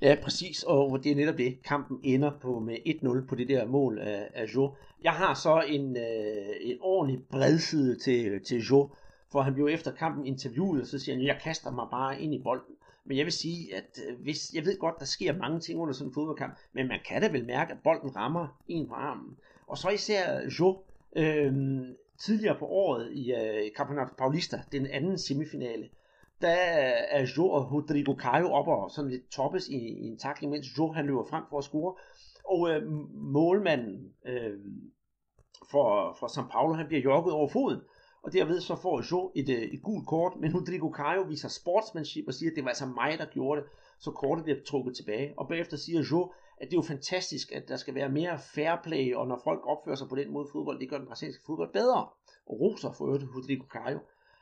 [0.02, 1.60] Ja, præcis, og det er netop det.
[1.66, 2.78] Kampen ender på med
[3.24, 4.76] 1-0 på det der mål af, af Jo.
[5.04, 8.96] Jeg har så en, øh, en ordentlig bredside til, til Jo,
[9.36, 12.34] for han blev efter kampen interviewet, og så siger han, jeg kaster mig bare ind
[12.34, 12.76] i bolden.
[13.06, 15.94] Men jeg vil sige, at øh, hvis, jeg ved godt, der sker mange ting under
[15.94, 19.38] sådan en fodboldkamp, men man kan da vel mærke, at bolden rammer en på armen.
[19.68, 20.84] Og så især Jo,
[21.16, 21.54] øh,
[22.20, 25.90] tidligere på året i øh, Campeonato Paulista, den anden semifinale,
[26.42, 26.56] der
[27.12, 30.78] er Jo og Rodrigo Caio op og sådan lidt toppes i, i en takling, mens
[30.78, 31.96] Jo han løber frem for at score.
[32.46, 34.60] Og øh, målmanden øh,
[35.72, 37.82] for, for São Paulo, han bliver jogget over foden.
[38.26, 42.28] Og derved så får Jo et, øh, et gult kort, men Rodrigo Caio viser sportsmanship
[42.28, 43.70] og siger, at det var altså mig, der gjorde det,
[44.00, 45.34] så kortet bliver trukket tilbage.
[45.38, 48.76] Og bagefter siger Jo, at det er jo fantastisk, at der skal være mere fair
[48.84, 51.74] play, og når folk opfører sig på den måde fodbold, det gør den brasilianske fodbold
[51.74, 52.08] bedre.
[52.46, 54.00] Og roser for øvrigt Rodrigo Caio.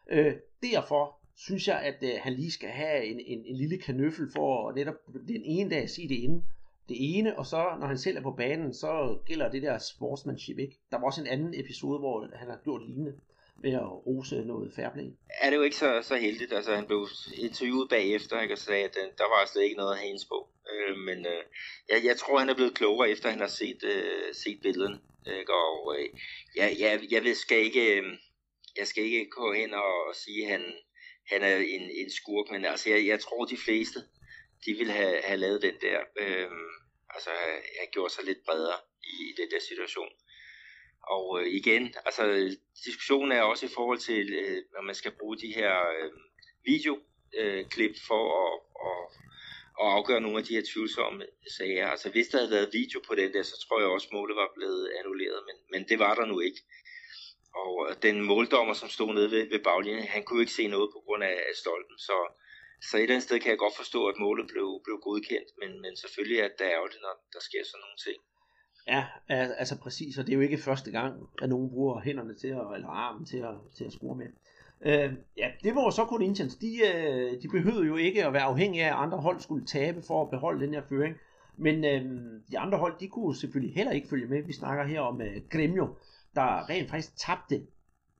[0.10, 4.32] Øh, derfor synes jeg, at øh, han lige skal have en, en, en lille kanøffel
[4.32, 4.96] for at netop
[5.28, 6.46] den ene dag sige det inden.
[6.90, 10.60] det ene, og så når han selv er på banen, så gælder det der sportsmanship
[10.60, 10.80] ikke.
[10.92, 13.14] Der var også en anden episode, hvor han har gjort lignende
[13.62, 14.90] ved at rose noget fair.
[15.42, 18.84] Er det jo ikke så, så heldigt, altså han blev interviewet bagefter, ikke, og sagde,
[18.84, 20.50] at øh, der var slet ikke noget at have på.
[20.72, 21.44] Øh, men øh,
[21.90, 25.00] jeg, jeg tror, han er blevet klogere, efter han har set, øh, set billederne.
[25.40, 25.54] Ikke?
[25.54, 26.10] Og øh,
[26.56, 28.04] jeg, jeg, jeg ved, skal ikke, øh,
[28.78, 30.64] jeg skal ikke gå hen og sige, at han,
[31.32, 34.00] han er en, en skurk, men altså, jeg, jeg tror, de fleste,
[34.66, 36.50] de vil have, have lavet den der, øh,
[37.10, 37.30] altså
[37.80, 40.10] have gjort sig lidt bredere i, i den der situation.
[41.04, 45.38] Og øh, igen, altså diskussionen er også i forhold til, øh, når man skal bruge
[45.38, 46.12] de her øh,
[46.66, 48.54] videoklip øh, for at,
[48.88, 49.02] at,
[49.82, 51.26] at afgøre nogle af de her tvivlsomme
[51.58, 51.88] sager.
[51.88, 54.50] Altså hvis der havde været video på den der, så tror jeg også, målet var
[54.56, 56.62] blevet annulleret, men, men det var der nu ikke.
[57.56, 60.90] Og øh, den måldommer, som stod nede ved, ved baglinjen, han kunne ikke se noget
[60.94, 62.18] på grund af, af stolpen, så,
[62.90, 65.82] så et eller andet sted kan jeg godt forstå, at målet blev, blev godkendt, men,
[65.82, 68.20] men selvfølgelig er det ærgerligt, når der sker sådan nogle ting.
[68.88, 72.48] Ja, altså præcis, og det er jo ikke første gang, at nogen bruger hænderne til
[72.48, 74.28] at, eller armen til at, til at score med.
[74.86, 76.56] Øh, ja, det var så Corinthians.
[76.56, 80.02] De, øh, de behøvede jo ikke at være afhængige af, at andre hold skulle tabe
[80.02, 81.16] for at beholde den her føring.
[81.58, 84.44] Men øh, de andre hold, de kunne selvfølgelig heller ikke følge med.
[84.44, 85.88] Vi snakker her om øh, Gremio,
[86.36, 87.62] der rent faktisk tabte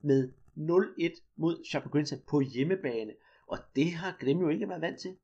[0.02, 3.12] med 0-1 mod Chapecoense på hjemmebane.
[3.46, 5.16] Og det har Gremio ikke været vant til.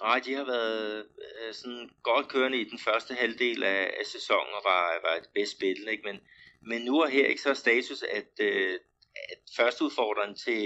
[0.00, 4.54] Nej, de har været øh, sådan godt kørende i den første halvdel af, af sæsonen
[4.54, 6.02] og var, var et bedst spil, ikke?
[6.04, 6.20] Men,
[6.62, 8.78] men nu er her ikke så status, at, øh,
[9.14, 10.64] at første udfordreren til,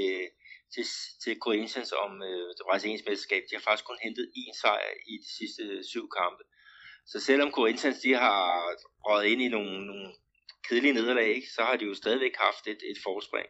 [0.74, 0.84] til,
[1.24, 5.14] til Corinthians om øh, det brasilianske mesterskab, de har faktisk kun hentet én sejr i
[5.24, 6.42] de sidste syv kampe.
[7.06, 8.40] Så selvom Corinthians de har
[9.06, 10.08] røget ind i nogle, nogle
[10.68, 13.48] kedelige nederlag, ikke, så har de jo stadigvæk haft et, et forspring.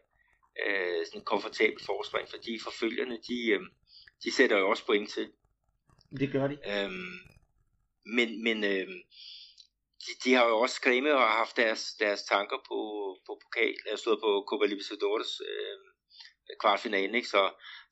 [0.67, 3.61] Øh, sådan et komfortabelt forspring, fordi forfølgerne, de, øh,
[4.25, 5.33] de sætter jo også point til.
[6.11, 6.59] Det gør de.
[6.73, 7.19] Øhm,
[8.17, 8.89] men men øh,
[10.03, 12.79] de, de har jo også skrevet og haft deres, deres tanker på,
[13.27, 15.79] på pokal, jeg stod på Copa Libertadores øh,
[16.61, 17.29] kvartfinalen, ikke?
[17.29, 17.43] Så,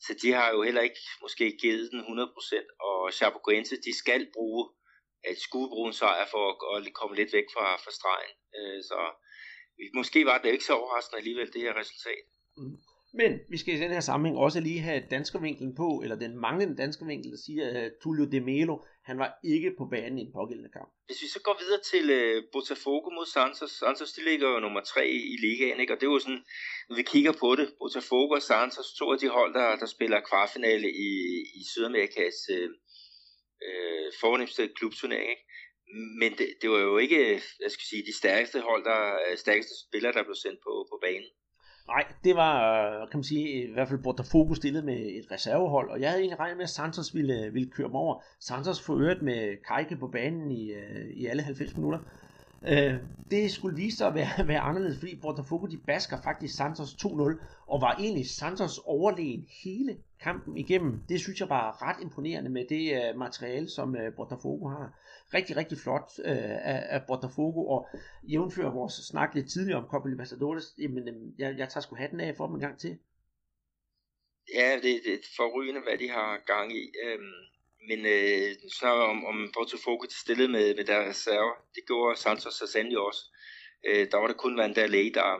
[0.01, 4.71] så de har jo heller ikke måske givet den 100%, og Chapecoense, de skal bruge
[5.25, 8.35] at skulle bruge en sejr for at, at komme lidt væk fra, fra stregen.
[8.59, 8.99] Øh, så
[9.95, 12.25] måske var det ikke så overraskende alligevel, det her resultat.
[12.57, 12.79] Mm.
[13.21, 16.77] Men vi skal i den her sammenhæng også lige have danskervinklen på, eller den manglende
[16.77, 20.33] danskervinkel, der siger, at øh, Tullio De Melo, han var ikke på banen i den
[20.33, 20.91] pågældende kamp.
[21.07, 24.81] Hvis vi så går videre til uh, Botafogo mod Santos, Santos de ligger jo nummer
[24.81, 25.93] 3 i ligaen, ikke?
[25.93, 26.45] og det er jo sådan,
[26.89, 30.27] når vi kigger på det, Botafogo og Santos, to af de hold, der, der spiller
[30.31, 31.11] kvartfinale i,
[31.61, 32.75] i Sydamerikas øh, uh,
[33.69, 35.45] uh, fornemmeste klubturnering, ikke?
[36.21, 37.21] men det, det var jo ikke,
[37.65, 39.01] jeg skal sige, de stærkeste hold, der
[39.37, 41.31] stærkeste spillere, der blev sendt på, på banen.
[41.89, 42.57] Nej, det var,
[43.03, 46.21] øh, kan man sige, i hvert fald Botafogo stillet med et reservehold, og jeg havde
[46.21, 48.23] egentlig regnet med, at Santos ville, øh, ville køre dem over.
[48.41, 51.99] Santos får øret med Kajke på banen i, øh, i alle 90 minutter.
[52.69, 52.95] Øh,
[53.31, 57.07] det skulle vise sig at være, være anderledes, fordi Botafogo de basker faktisk Santos 2-0,
[57.67, 61.01] og var egentlig Santos overlegen hele kampen igennem.
[61.09, 65.01] Det synes jeg var ret imponerende med det øh, materiale, som øh, Botafogo har.
[65.35, 66.37] Rigtig, rigtig flot øh,
[66.73, 67.89] af, af Botafogo, og
[68.23, 72.21] jævnfører vores snak lidt tidligere om Copa Libertadores, jamen øh, jeg, jeg tager sgu hatten
[72.21, 72.99] af for dem en gang til.
[74.55, 76.93] Ja, det, det er forrygende, hvad de har gang i.
[77.05, 77.54] Øhm,
[77.89, 82.67] men øh, så om, om Botafogo stillede med, med deres reserver, det gjorde Santos så
[82.67, 83.23] sandelig også.
[83.87, 85.31] Øh, der var det kun Vanderlei, der,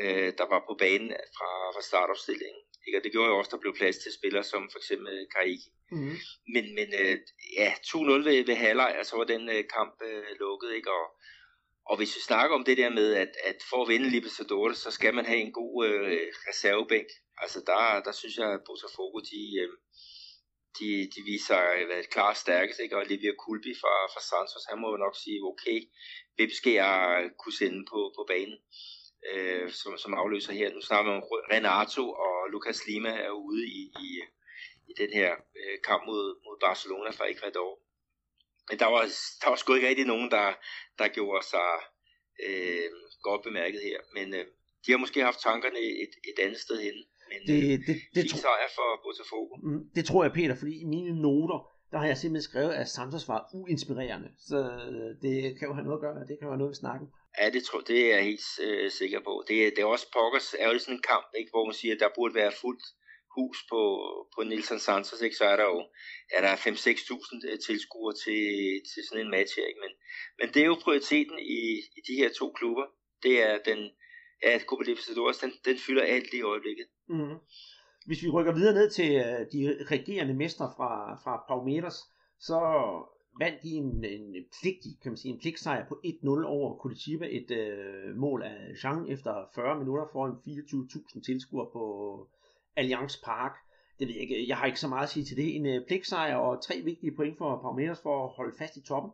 [0.00, 2.62] øh, der var på banen fra, fra startopstillingen.
[2.86, 2.98] Ikke?
[2.98, 5.70] Og det gjorde jo også, der blev plads til spillere som for eksempel Kaiki.
[5.90, 6.16] Mm.
[6.54, 7.16] Men, men øh,
[7.58, 7.98] ja, 2-0
[8.28, 10.70] ved, ved halvleg, altså var den øh, kamp øh, lukket.
[10.76, 10.90] Ikke?
[10.90, 11.06] Og,
[11.90, 14.90] og hvis vi snakker om det der med, at, at for at vinde Libertadores, så
[14.90, 17.08] skal man have en god øh, reservebænk.
[17.42, 19.68] Altså der, der synes jeg, at Botafogo, de, øh,
[20.78, 22.96] de, de viser øh, at være klart stærkest, ikke?
[22.96, 25.78] og Olivia Kulbi fra, fra Santos, han må jo nok sige, okay,
[26.36, 28.58] hvem skal jeg øh, kunne sende på, på banen?
[29.28, 30.72] øh, som, som afløser her.
[30.72, 34.08] Nu snakker vi om Renato og Lucas Lima er ude i, i,
[34.88, 37.78] i den her øh, kamp mod, mod Barcelona fra Ecuador.
[38.68, 39.02] Men der var,
[39.40, 40.52] der var sgu ikke rigtig nogen, der,
[40.98, 41.70] der gjorde sig
[42.46, 42.90] øh,
[43.22, 44.00] godt bemærket her.
[44.14, 44.46] Men øh,
[44.86, 47.04] de har måske haft tankerne et, et andet sted hen.
[47.30, 49.54] Men det, øh, det, det, det sejr for Botafogo.
[49.66, 51.60] Mm, det tror jeg, Peter, fordi i mine noter,
[51.90, 54.28] der har jeg simpelthen skrevet, at Santos var uinspirerende.
[54.48, 54.58] Så
[54.90, 57.08] øh, det kan jo have noget at gøre, det kan jo have noget ved snakken.
[57.38, 59.32] Ja, det, tror, det er jeg helt øh, sikker på.
[59.48, 62.16] Det, det er også pokkers ærgerligt sådan en kamp, ikke, hvor man siger, at der
[62.18, 62.84] burde være fuldt
[63.36, 63.82] hus på,
[64.34, 65.36] på Nielsen Santos, ikke?
[65.36, 65.80] så er der jo
[66.36, 68.42] er der 5-6.000 øh, tilskuere til,
[68.90, 69.66] til sådan en match her.
[69.70, 69.82] Ikke?
[69.84, 69.92] Men,
[70.38, 71.62] men det er jo prioriteten i,
[71.98, 72.86] i de her to klubber.
[73.22, 73.80] Det er den,
[74.42, 76.86] at Copa Libertadores, den, den fylder alt i øjeblikket.
[77.08, 77.36] Mm.
[78.06, 81.98] Hvis vi rykker videre ned til øh, de regerende mestre fra, fra Palmeiras,
[82.38, 82.58] så
[83.38, 87.50] vandt de en, en pligtig, kan man sige, en pligtsejr på 1-0 over Curitiba, et
[87.50, 91.84] øh, mål af Jean efter 40 minutter foran 24.000 tilskuere på
[92.76, 93.52] Allianz Park.
[93.98, 95.56] Det ved jeg ikke, jeg har ikke så meget at sige til det.
[95.56, 99.10] En øh, pligtsejr og tre vigtige point for Palmeiras for at holde fast i toppen.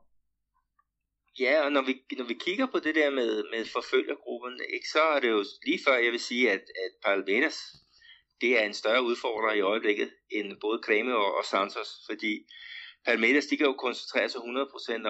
[1.41, 5.03] Ja, og når vi, når vi kigger på det der med, med forfølgergruppen, ikke, så
[5.03, 7.59] er det jo lige før, jeg vil sige, at, at Palmeiras,
[8.41, 12.47] det er en større udfordrer i øjeblikket, end både Creme og, og Santos, fordi
[13.05, 14.45] Palmeiras, de kan jo koncentrere sig 100%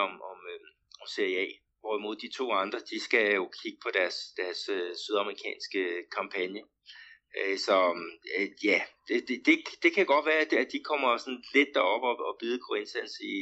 [0.07, 0.61] om, om, øh,
[1.01, 1.47] om Serie A,
[1.81, 5.83] hvorimod de to andre, de skal jo kigge på deres, deres øh, sydamerikanske
[6.17, 6.61] kampagne.
[7.39, 7.77] Øh, så
[8.39, 12.03] øh, ja, det, det, det, det kan godt være, at de kommer sådan lidt derop
[12.03, 13.37] og, og bide Corinthians i,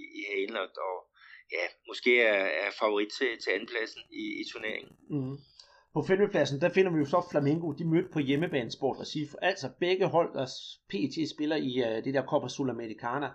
[0.00, 1.11] i, i halen, og, og
[1.56, 4.92] ja, måske er, er favorit til, til andenpladsen i, i turneringen.
[5.10, 5.36] Mm.
[5.94, 9.36] På femtepladsen, der finder vi jo så Flamengo, de mødte på hjemmebane Sport Recife.
[9.42, 10.46] Altså begge hold, der
[10.88, 13.30] PT spiller i uh, det der Copa Sudamericana.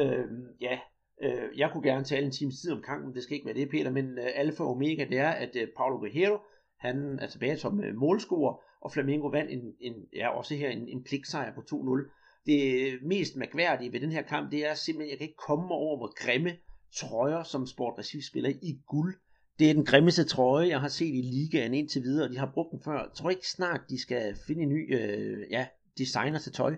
[0.00, 0.24] Uh,
[0.60, 0.78] ja,
[1.24, 3.70] uh, jeg kunne gerne tale en times tid om kampen, det skal ikke være det,
[3.70, 6.38] Peter, men uh, alfa og omega, det er, at uh, Paulo Guerrero,
[6.80, 10.88] han er tilbage som uh, målscorer, og Flamengo vandt en, en, ja, også her en,
[10.88, 12.10] en pligtsejr på 2-0.
[12.46, 15.96] Det mest mærkværdige ved den her kamp, det er simpelthen, jeg kan ikke komme over,
[15.96, 16.56] hvor grimme
[17.00, 19.14] trøjer, som Sport Recife spiller i guld.
[19.58, 22.50] Det er den grimmeste trøje, jeg har set i ligaen indtil videre, og de har
[22.54, 22.98] brugt den før.
[22.98, 25.66] Jeg tror ikke snart, de skal finde en ny øh, ja,
[25.98, 26.74] designer til tøj.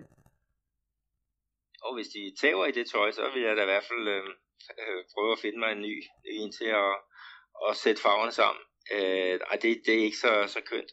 [1.81, 4.23] Og hvis de tager i det tøj, så vil jeg da i hvert fald øh,
[4.81, 5.95] øh, prøve at finde mig en ny,
[6.25, 6.93] ny en til at,
[7.69, 8.63] at sætte farverne sammen.
[8.95, 10.91] Øh, ej, det, det er ikke så, så kønt.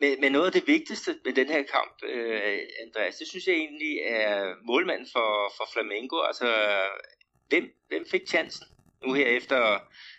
[0.00, 3.54] Men, men noget af det vigtigste med den her kamp, øh, Andreas, det synes jeg
[3.54, 6.16] egentlig er målmanden for, for Flamengo.
[6.30, 6.48] Altså,
[7.48, 8.66] hvem, hvem fik chancen
[9.06, 9.56] nu her efter,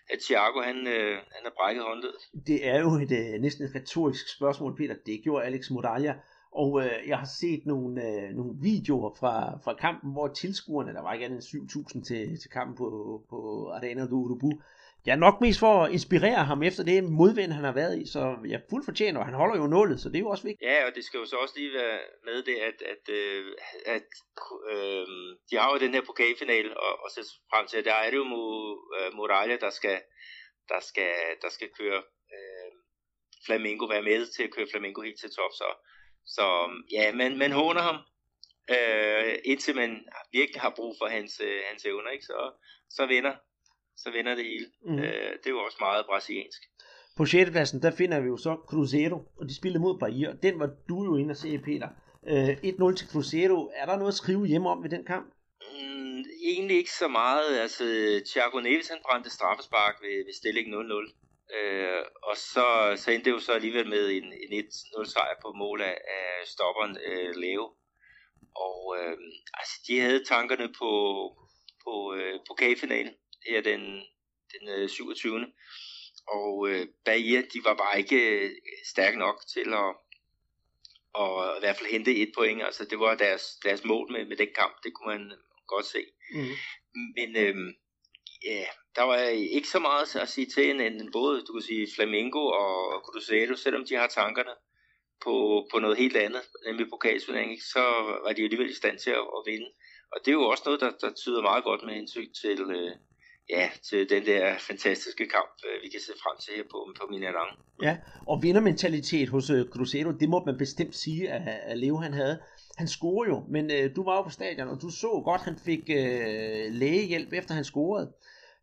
[0.09, 2.21] at Thiago han, øh, han har brækket håndledet?
[2.47, 4.95] Det er jo et øh, næsten et retorisk spørgsmål, Peter.
[5.05, 6.15] Det gjorde Alex Modalia.
[6.51, 11.01] Og øh, jeg har set nogle, øh, nogle videoer fra, fra kampen, hvor tilskuerne, der
[11.01, 14.51] var ikke andet end 7.000 til, til kampen på, på Arena do Urubu,
[15.07, 18.37] Ja, nok mest for at inspirere ham efter det modvind, han har været i, så
[18.47, 20.69] jeg fuldt fortjent, og han holder jo nullet, så det er jo også vigtigt.
[20.71, 23.45] Ja, og det skal jo så også lige være med det, at, at, øh,
[23.85, 24.09] at
[24.71, 25.07] øh,
[25.49, 27.21] de har jo den her pokalfinale, og, og så
[27.51, 28.23] frem til, at der er det jo
[29.13, 30.01] Morales, øh, der skal,
[30.69, 32.01] der skal, der skal køre
[32.35, 32.71] øh,
[33.45, 35.69] Flamingo, være med til at køre Flamingo helt til top, så,
[36.25, 36.45] så
[36.91, 37.97] ja, man, man håner ham,
[38.75, 39.91] øh, indtil man
[40.31, 42.25] virkelig har brug for hans, øh, hans evner, ikke?
[42.25, 42.51] Så,
[42.89, 43.35] så vinder
[44.03, 44.65] så vender det hele.
[44.85, 44.99] Mm.
[44.99, 46.61] Øh, det er jo også meget brasiliansk.
[47.17, 47.51] På 6.
[47.51, 50.33] pladsen, der finder vi jo så Cruzeiro, og de spiller mod Bahia.
[50.43, 51.89] Den var du jo inde og se, Peter.
[52.27, 53.71] Øh, 1-0 til Cruzeiro.
[53.75, 55.27] Er der noget at skrive hjemme om ved den kamp?
[55.71, 57.59] Mm, egentlig ikke så meget.
[57.59, 57.83] Altså,
[58.29, 61.19] Thiago Neves han brændte straffespark ved, ved stilling 0-0.
[61.57, 62.67] Øh, og så,
[63.01, 66.47] så endte det jo så alligevel med en, en 1-0 sejr på mål af, af
[66.47, 67.65] stopperen øh, Leo.
[68.55, 69.17] Og øh,
[69.53, 70.91] altså, de havde tankerne på,
[71.83, 73.13] på øh, pokalfinalen
[73.47, 73.81] her den,
[74.51, 75.45] den øh, 27.
[76.27, 78.51] Og øh, Bahia, de var bare ikke øh,
[78.85, 79.95] stærke nok til at,
[81.13, 82.63] og i hvert fald hente et point.
[82.63, 85.31] Altså det var deres, deres mål med, med den kamp, det kunne man
[85.67, 86.05] godt se.
[86.33, 86.55] Mm.
[87.17, 87.73] Men øh,
[88.45, 88.65] ja,
[88.95, 89.17] der var
[89.57, 93.55] ikke så meget at sige til end, end både, du kan sige, Flamingo og Cruzeiro,
[93.55, 94.55] selvom de har tankerne
[95.23, 97.79] på, på noget helt andet, nemlig pokalturnering, så
[98.23, 99.69] var de alligevel i stand til at, at vinde.
[100.11, 102.91] Og det er jo også noget, der, der tyder meget godt med hensyn til, øh,
[103.49, 107.07] ja, til den der fantastiske kamp, øh, vi kan se frem til her på, på
[107.09, 107.59] Minerang.
[107.83, 107.97] Ja,
[108.27, 112.39] og vindermentalitet hos øh, Cruzeiro, det må man bestemt sige, at, Leo han havde.
[112.77, 115.45] Han scorede jo, men øh, du var jo på stadion, og du så godt, at
[115.45, 118.13] han fik øh, lægehjælp, efter han scorede.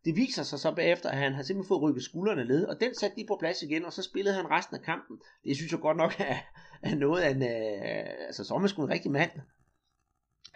[0.05, 2.95] Det viser sig så bagefter, at han har simpelthen fået rykket skuldrene ned, og den
[2.95, 5.17] satte de på plads igen, og så spillede han resten af kampen.
[5.43, 6.37] Det synes jeg godt nok er,
[6.81, 9.31] er noget af en, Øh, altså så er man sgu en rigtig mand.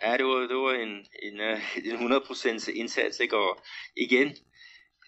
[0.03, 0.93] Ja, det var, det var en,
[1.27, 3.37] en, øh, en 100% indsats, ikke?
[3.37, 3.51] og
[3.97, 4.29] igen,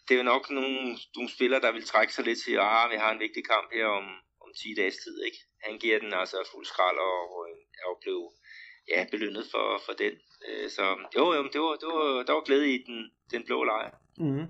[0.06, 2.98] det er jo nok nogle, nogle spillere, der vil trække sig lidt til, ah, vi
[3.04, 4.06] har en vigtig kamp her om,
[4.44, 5.40] om 10 dages tid, ikke?
[5.66, 8.20] Han giver den altså fuld skrald og, og, øh, og blev
[8.94, 10.14] ja, belønnet for, for den.
[10.48, 10.84] Øh, så
[11.18, 13.00] jo, jo, det var, det var, der var glæde i den,
[13.34, 13.92] den blå lejr.
[14.18, 14.48] Mm-hmm.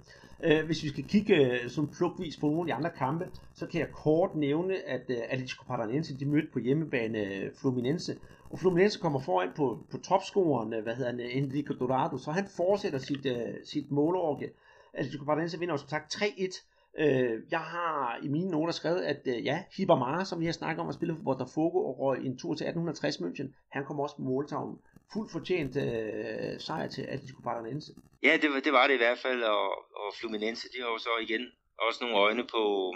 [0.66, 3.26] hvis vi skal kigge som plukvis på nogle af de andre kampe,
[3.56, 8.14] så kan jeg kort nævne, at Atletico Paranaense de mødte på hjemmebane Fluminense,
[8.58, 13.00] Fluminense kommer foran på, på topscoren, øh, hvad hedder han, Enrico Dorado, så han fortsætter
[13.00, 14.50] sit, uh, sit målorke.
[14.94, 16.70] Atletico Paranaense vinder som sagt 3-1.
[17.00, 20.54] Uh, øh, jeg har i mine noter skrevet, at uh, ja, Hibamara, som vi har
[20.54, 24.04] snakket om at spille for Botafogo og røg en tur til 1860 München, han kommer
[24.04, 24.78] også på måltavlen.
[25.14, 27.94] Fuldt fortjent uh, sejr til Atletico Paranaense.
[28.24, 29.68] Ja, det var, det var det i hvert fald, og,
[30.02, 32.94] og Fluminense, de har jo så igen også nogle øjne på,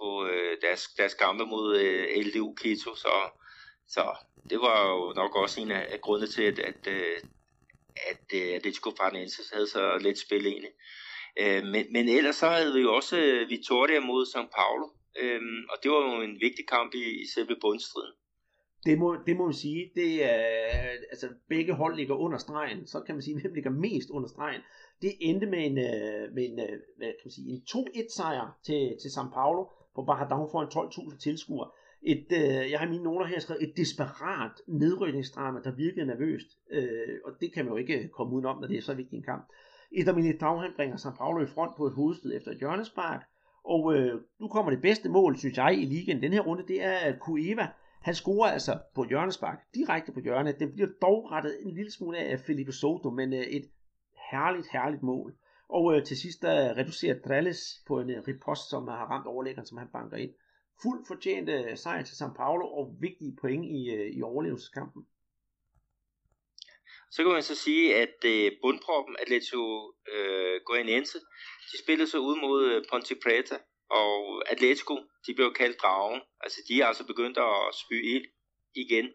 [0.00, 3.14] på øh, deres, deres kampe mod øh, LDU Quito, så,
[3.88, 4.16] så
[4.50, 7.16] det var jo nok også en af, af grundene til, at, at, øh,
[8.10, 10.70] at, øh, at Atletico Paranaense havde så let spil egentlig.
[11.40, 14.86] Øh, men, men ellers så havde vi jo også øh, Vitoria mod São Paulo,
[15.20, 18.14] øh, og det var jo en vigtig kamp i, i selve bundstriden.
[18.86, 19.90] Det må, det må man sige.
[19.94, 20.38] Det er,
[21.12, 22.86] altså, begge hold ligger under stregen.
[22.86, 24.60] Så kan man sige, hvem ligger mest under stregen.
[25.02, 25.74] Det endte med en,
[26.34, 26.54] med en,
[26.96, 29.64] hvad kan man sige, en 2-1 sejr til, til São Paulo
[29.94, 31.70] på for foran 12.000 tilskuere.
[32.02, 36.48] Et, øh, jeg har i mine noter her skrevet et desperat nedrykningsdrama, der virkede nervøst.
[36.70, 39.16] Øh, og det kan man jo ikke øh, komme udenom, når det er så vigtig
[39.16, 39.48] en kamp.
[39.92, 43.22] Eder dag, han bringer San Paulo i front på et hovedstød efter et hjørnespark.
[43.64, 46.84] Og øh, nu kommer det bedste mål, synes jeg, i ligaen den her runde, det
[46.84, 47.68] er Cueva.
[48.00, 50.60] Han scorer altså på hjørnespark, direkte på hjørnet.
[50.60, 53.64] Den bliver dog rettet en lille smule af Felipe Soto, men øh, et
[54.30, 55.34] herligt, herligt mål.
[55.68, 59.66] Og øh, til sidst der reducerer Dralles på en øh, ripost, som har ramt overlæggeren,
[59.66, 60.30] som han banker ind.
[60.82, 65.06] Fuldt fortjent sejr til São Paulo og vigtige point i, øh, i overlevelseskampen.
[67.10, 71.18] Så kan man så sige, at øh, bundproppen Atletico øh, Goianiense,
[71.72, 73.58] de spillede så ud mod øh, Ponte Preta,
[73.90, 76.20] og Atletico, de blev kaldt dragen.
[76.40, 78.26] Altså, de er altså begyndt at spy ild
[78.74, 79.06] igen.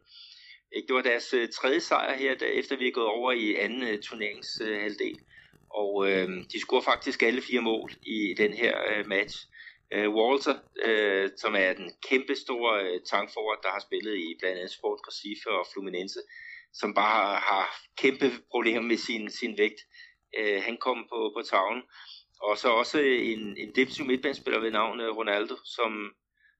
[0.88, 4.00] Det var deres øh, tredje sejr her, efter vi er gået over i anden øh,
[4.00, 5.20] turneringshalvdel.
[5.70, 9.48] Og øh, de scorer faktisk alle fire mål i den her øh, match.
[9.92, 10.56] Øh, Walter,
[10.86, 15.00] øh, som er den kæmpe store øh, tankforward, der har spillet i blandt andet Sport
[15.08, 16.20] Recife og Fluminense,
[16.74, 19.82] som bare har kæmpe problemer med sin, sin vægt.
[20.38, 21.84] Øh, han kom på, på tavlen.
[22.42, 26.14] Og så også en, en defensiv midtbanespiller ved navn øh, Ronaldo, som,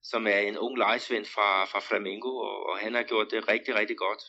[0.04, 3.76] som er en ung lejesvend fra, fra Flamengo, og, og han har gjort det rigtig,
[3.76, 4.24] rigtig godt.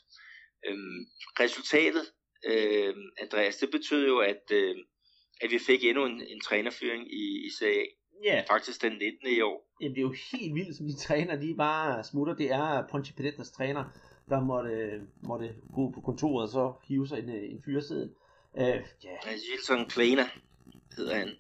[0.67, 1.01] Øhm,
[1.41, 2.07] resultatet,
[2.47, 4.77] øh, Andreas, det betød jo, at, øh,
[5.41, 7.85] at vi fik endnu en, en trænerfyring i, i CA.
[8.25, 8.43] Ja.
[8.51, 9.29] Faktisk den 19.
[9.37, 9.75] i år.
[9.81, 12.35] Jamen, det er jo helt vildt, som de træner, de bare smutter.
[12.35, 13.85] Det er Ponche Pedetas træner,
[14.29, 18.11] der måtte, måtte gå på kontoret og så hive sig en, en fyreseddel.
[18.53, 19.17] Uh, ja.
[19.51, 20.25] Gilson Kleiner
[20.97, 21.31] hedder han.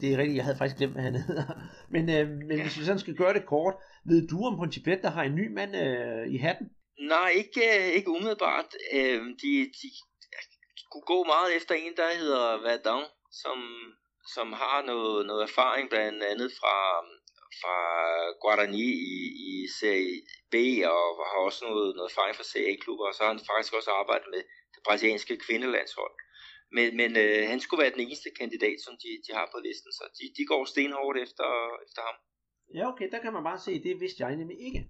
[0.00, 1.44] Det er rigtigt, jeg havde faktisk glemt, hvad han hedder.
[1.94, 2.62] Men, øh, men ja.
[2.62, 3.74] hvis vi sådan skal gøre det kort,
[4.04, 6.70] ved du om Ponchipet, der har en ny mand øh, i hatten?
[7.00, 8.70] Nej, ikke, øh, ikke umiddelbart.
[8.92, 9.88] Øh, de, de
[10.92, 13.04] kunne gå meget efter en, der hedder Verdun,
[13.42, 13.58] som,
[14.34, 16.76] som har noget, noget erfaring blandt andet fra,
[17.60, 17.76] fra
[18.42, 20.16] Guarani i, i Serie
[20.52, 20.54] B,
[20.94, 23.90] og har også noget, noget erfaring fra Serie A-klubber, og så har han faktisk også
[23.90, 24.42] arbejdet med
[24.74, 26.14] det brasilianske kvindelandshold.
[26.76, 29.92] Men, men øh, han skulle være den eneste kandidat, som de, de har på listen,
[29.98, 31.48] så de, de går stenhårdt efter,
[31.86, 32.16] efter ham.
[32.74, 34.80] Ja, okay, der kan man bare se, det vidste jeg nemlig ikke.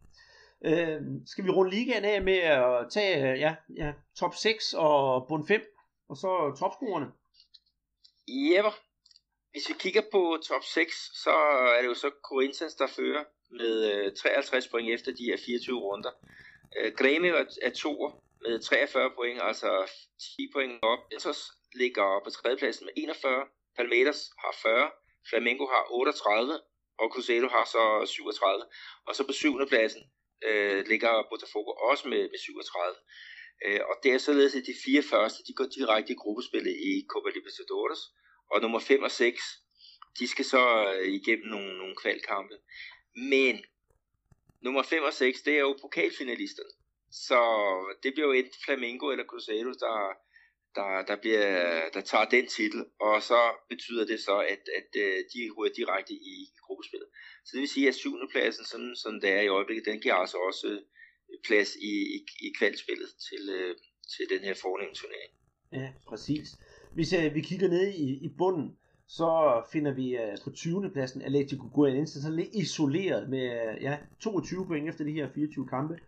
[0.68, 5.46] Øh, skal vi runde ligaen af med at tage ja, ja, top 6 og bund
[5.46, 5.62] 5,
[6.08, 7.08] og så topscorerne?
[8.28, 8.62] Ja,
[9.52, 11.34] hvis vi kigger på top 6, så
[11.76, 15.80] er det jo så Corinthians, der fører med øh, 53 point efter de her 24
[15.80, 16.12] runder.
[16.78, 17.92] Øh, Grêmio er, to
[18.44, 19.70] med 43 point, altså
[20.36, 20.98] 10 point op.
[21.10, 23.46] Santos ligger på tredjepladsen med 41,
[23.76, 24.90] Palmeiras har 40,
[25.30, 26.60] Flamengo har 38,
[26.98, 28.64] og Cruzeiro har så 37.
[29.06, 30.02] Og så på syvende pladsen
[30.48, 32.94] øh, ligger Botafogo også med, med 37.
[33.66, 36.92] Øh, og det er således, at de fire første, de går direkte i gruppespillet i
[37.10, 38.02] Copa Libertadores,
[38.52, 39.40] og nummer 5 og 6,
[40.18, 42.56] de skal så øh, igennem nogle, nogle kvalkampe.
[43.16, 43.64] Men
[44.62, 46.70] nummer 5 og 6, det er jo pokalfinalisterne.
[47.12, 47.40] Så
[48.02, 49.96] det bliver jo enten Flamengo eller Cruzeiro, der,
[50.74, 51.48] der, der, bliver,
[51.94, 56.14] der tager den titel, og så betyder det så, at, at øh, de ryger direkte
[56.14, 56.34] i
[56.66, 57.08] gruppespillet.
[57.44, 60.14] Så det vil sige, at syvende pladsen, sådan, som det er i øjeblikket, den giver
[60.14, 60.80] altså også øh,
[61.46, 63.42] plads i, i, i kvalspillet til,
[64.14, 65.32] til den her fornemme turnering.
[65.72, 66.48] Ja, præcis.
[66.94, 68.76] Hvis uh, vi kigger ned i, i bunden,
[69.08, 70.90] så finder vi uh, på 20.
[70.90, 75.66] pladsen Atletico Goianiense, så lidt isoleret med uh, ja, 22 point efter de her 24
[75.68, 75.98] kampe.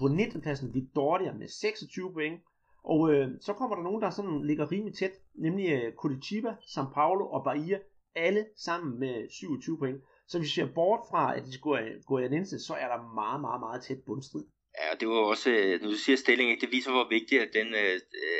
[0.00, 0.40] På 19.
[0.40, 2.40] pladsen Vitória med 26 point.
[2.84, 6.92] Og øh, så kommer der nogen, der sådan ligger rimelig tæt, nemlig øh, Curitiba, São
[6.94, 7.78] Paulo og Bahia,
[8.14, 10.02] alle sammen med 27 point.
[10.26, 13.40] Så hvis vi ser bort fra, at de skulle gå i så er der meget,
[13.40, 14.44] meget, meget tæt bundstrid.
[14.78, 17.74] Ja, det var også, øh, nu du siger stillingen, det viser, hvor vigtigt at, den,
[17.74, 17.94] øh,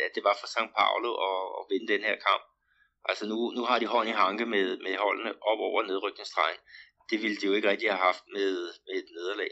[0.07, 0.73] at det var for St.
[0.79, 2.45] Paulo at, at vinde den her kamp.
[3.05, 6.61] Altså nu, nu har de hånd i hanke med, med holdene op over nedrykningsstregen.
[7.11, 8.53] Det ville de jo ikke rigtig have haft med,
[8.87, 9.51] med et nederlag.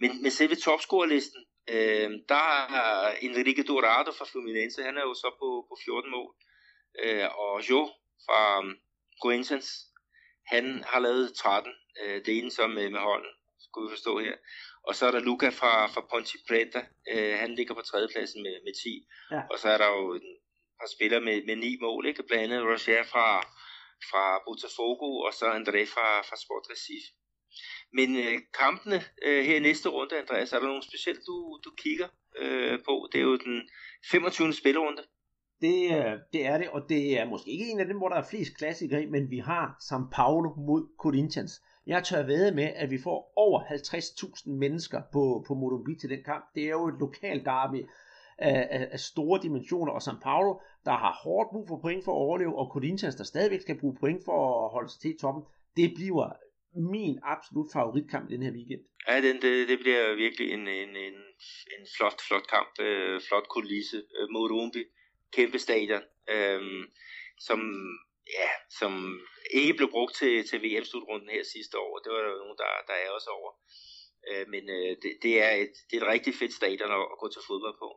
[0.00, 2.48] Men med selve topscorerlisten, Øh, der
[2.80, 6.34] er Enrique Dorado fra Fluminense, han er jo så på, på 14 mål.
[7.02, 7.90] Øh, og Jo
[8.26, 8.76] fra um,
[9.22, 9.68] Corinthians,
[10.46, 11.72] han har lavet 13.
[12.02, 14.36] Øh, det ene som med, med hånden, skulle vi forstå her.
[14.88, 16.80] Og så er der Luca fra, fra Ponte Preta,
[17.12, 19.06] øh, han ligger på tredjepladsen med, med 10.
[19.34, 19.40] Ja.
[19.52, 20.28] Og så er der jo et
[20.80, 22.22] par spillere med, med 9 mål, ikke?
[22.28, 23.26] blandt andet Roger fra,
[24.10, 27.08] fra Botafogo, og så André fra, fra Sport Recife.
[27.98, 31.70] Men øh, kampene øh, her i næste runde, Andreas, er der nogle specielt, du, du
[31.82, 32.08] kigger
[32.42, 32.94] øh, på?
[33.12, 33.70] Det er jo den
[34.10, 34.52] 25.
[34.52, 35.02] spillerunde.
[35.60, 35.76] Det,
[36.32, 38.56] det er det, og det er måske ikke en af dem, hvor der er flest
[38.58, 41.52] klassikere i, men vi har São Paulo mod Corinthians.
[41.92, 46.22] Jeg tør ved med, at vi får over 50.000 mennesker på, på Morumbi til den
[46.24, 46.44] kamp.
[46.54, 47.80] Det er jo et lokalt derby
[48.38, 50.52] af, af, af store dimensioner, og São Paulo,
[50.84, 53.96] der har hårdt brug for point for at overleve, og Corinthians, der stadigvæk skal bruge
[54.00, 55.42] point for at holde sig til toppen,
[55.76, 56.28] det bliver
[56.94, 58.82] min absolut favoritkamp i den her weekend.
[59.08, 61.18] Ja, den, det, det bliver virkelig en, en, en,
[61.74, 63.98] en flot, flot kamp, øh, flot kulisse.
[64.18, 64.82] Øh, Morumbi,
[65.36, 66.60] kæmpe stadion, øh,
[67.46, 67.58] som,
[68.38, 68.48] ja,
[68.78, 68.92] som
[69.50, 71.98] ikke blev brugt til, til VM-slutrunden her sidste år.
[71.98, 73.52] Det var der nogen, der, der er også over.
[74.30, 77.18] Øh, men øh, det, det, er et, det er et rigtig fedt stadion at, at
[77.22, 77.90] gå til fodbold på.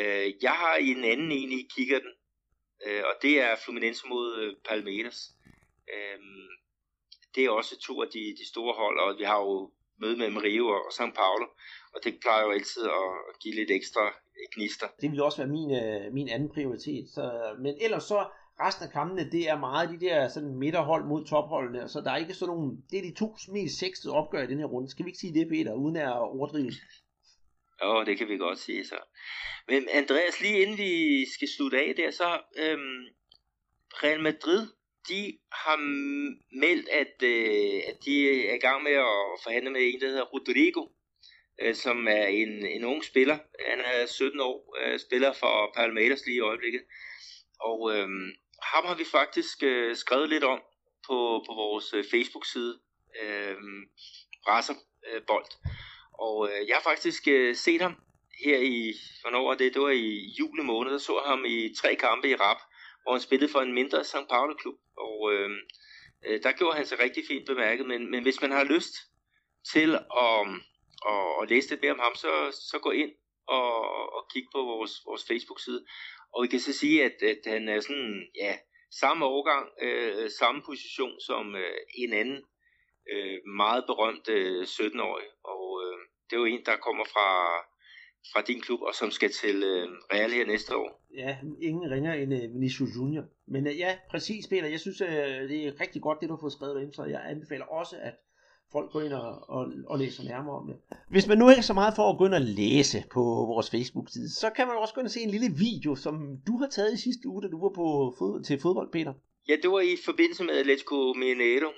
[0.00, 2.12] Øh, jeg har i en anden en i kigger den,
[2.86, 5.20] øh, og det er Fluminense mod øh, Palmeiras.
[5.94, 6.18] Øh,
[7.34, 10.36] det er også to af de, de store hold, og vi har jo møde mellem
[10.36, 11.46] Rio og São Paulo,
[11.94, 13.08] og det plejer jo altid at
[13.42, 14.14] give lidt ekstra
[14.54, 14.86] gnister.
[15.00, 17.08] Det vil også være min, øh, min anden prioritet.
[17.14, 17.24] Så,
[17.64, 18.20] men ellers så
[18.60, 22.16] resten af kampene, det er meget de der sådan midterhold mod topholdene, så der er
[22.16, 24.90] ikke sådan nogle, det er de to mest sexede opgør i den her runde.
[24.90, 26.72] Skal vi ikke sige det, Peter, uden at overdrive?
[27.82, 28.98] Jo, det kan vi godt sige så.
[29.68, 33.04] Men Andreas, lige inden vi skal slutte af der, så øhm,
[34.02, 34.66] Real Madrid,
[35.08, 35.76] de har
[36.62, 38.14] meldt, at, øh, at de
[38.50, 40.86] er i gang med at forhandle med en, der hedder Rodrigo,
[41.62, 43.38] øh, som er en, en ung spiller.
[43.68, 46.82] Han er 17 år, øh, spiller for Palmeiras lige i øjeblikket.
[47.60, 48.30] Og øhm,
[48.62, 50.60] ham har vi faktisk øh, skrevet lidt om
[51.06, 52.78] på, på vores øh, Facebook-side,
[53.22, 53.56] øh,
[54.44, 55.50] Brasserbold.
[55.64, 55.70] Øh,
[56.12, 57.94] og øh, jeg har faktisk øh, set ham
[58.44, 58.92] her i,
[59.22, 59.74] hvornår var det?
[59.74, 62.60] Det var i juli måned, der så ham i tre kampe i rap,
[63.02, 64.28] hvor han spillede for en mindre St.
[64.30, 64.74] Paulo-klub.
[64.96, 65.50] Og øh,
[66.26, 68.94] øh, der gjorde han sig rigtig fint bemærket, men, men hvis man har lyst
[69.72, 70.40] til at,
[71.12, 72.30] at, at læse lidt mere om ham, så,
[72.70, 73.10] så gå ind
[73.48, 73.68] og,
[74.16, 75.84] og kig på vores, vores Facebook-side.
[76.34, 78.52] Og vi kan så sige, at, at han er sådan, ja,
[79.00, 82.42] samme årgang, øh, samme position som øh, en anden
[83.12, 85.28] øh, meget berømt øh, 17-årig.
[85.44, 87.28] Og øh, det er jo en, der kommer fra,
[88.32, 90.90] fra din klub, og som skal til øh, Real her næste år.
[91.16, 93.24] Ja, ingen ringer end øh, Vinicius Junior.
[93.48, 96.40] Men øh, ja, præcis Peter, jeg synes, øh, det er rigtig godt, det du har
[96.40, 98.14] fået skrevet ind, så jeg anbefaler også, at
[98.72, 100.76] folk går ind og, og, og læser nærmere om det.
[101.10, 103.70] Hvis man nu ikke er så meget for at gå ind og læse på vores
[103.70, 106.14] Facebook-side, så kan man også gå ind og se en lille video, som
[106.46, 109.14] du har taget i sidste uge, da du var på fod, til fodbold, Peter.
[109.48, 111.70] Ja, det var i forbindelse med Atletico Mineiro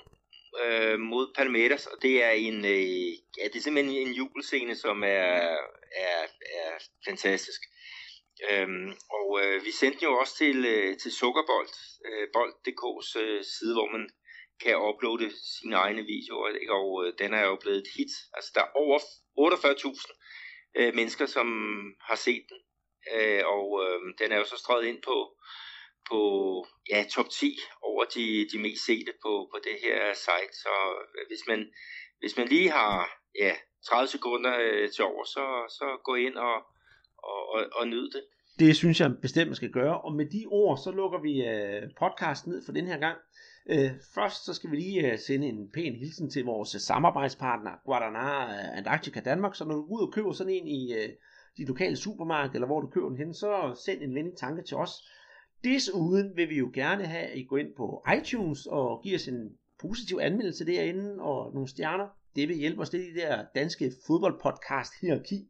[0.63, 5.03] øh, mod Palmeiras, og det er en, øh, ja, det er simpelthen en jubelscene, som
[5.03, 5.33] er,
[6.07, 6.21] er,
[6.61, 6.71] er
[7.07, 7.61] fantastisk.
[8.49, 11.73] Øhm, og øh, vi sendte jo også til, øh, til Sukkerbold,
[12.07, 14.09] øh, bold.dk's øh, side, hvor man
[14.63, 16.73] kan uploade sine egne videoer, ikke?
[16.73, 18.13] og øh, den er jo blevet et hit.
[18.33, 20.21] Altså der er over 48.000
[20.77, 21.47] øh, mennesker, som
[22.01, 22.61] har set den,
[23.15, 25.17] øh, og øh, den er jo så strøget ind på,
[26.09, 26.19] på
[26.89, 30.53] ja, top 10 over de, de mest sete på, på det her site.
[30.63, 31.59] Så øh, hvis man,
[32.19, 33.53] hvis man lige har ja,
[33.87, 35.45] 30 sekunder øh, til over, så,
[35.77, 36.55] så gå ind og,
[37.17, 38.23] og, og, og nyd det.
[38.59, 40.01] Det synes jeg bestemt, man skal gøre.
[40.01, 43.17] Og med de ord, så lukker vi øh, podcasten ned for den her gang.
[43.69, 47.71] Øh, først så skal vi lige øh, sende en pæn hilsen til vores øh, samarbejdspartner
[47.85, 51.09] Guadalajara øh, Antarctica Danmark, så når du går ud og køber sådan en i øh,
[51.57, 54.77] de lokale supermarked, eller hvor du køber den hen, så send en venlig tanke til
[54.77, 54.91] os.
[55.63, 59.27] Desuden vil vi jo gerne have, at I går ind på iTunes og giver os
[59.27, 62.07] en positiv anmeldelse derinde og nogle stjerner.
[62.35, 65.47] Det vil hjælpe os lidt i det der danske fodboldpodcast hierarki.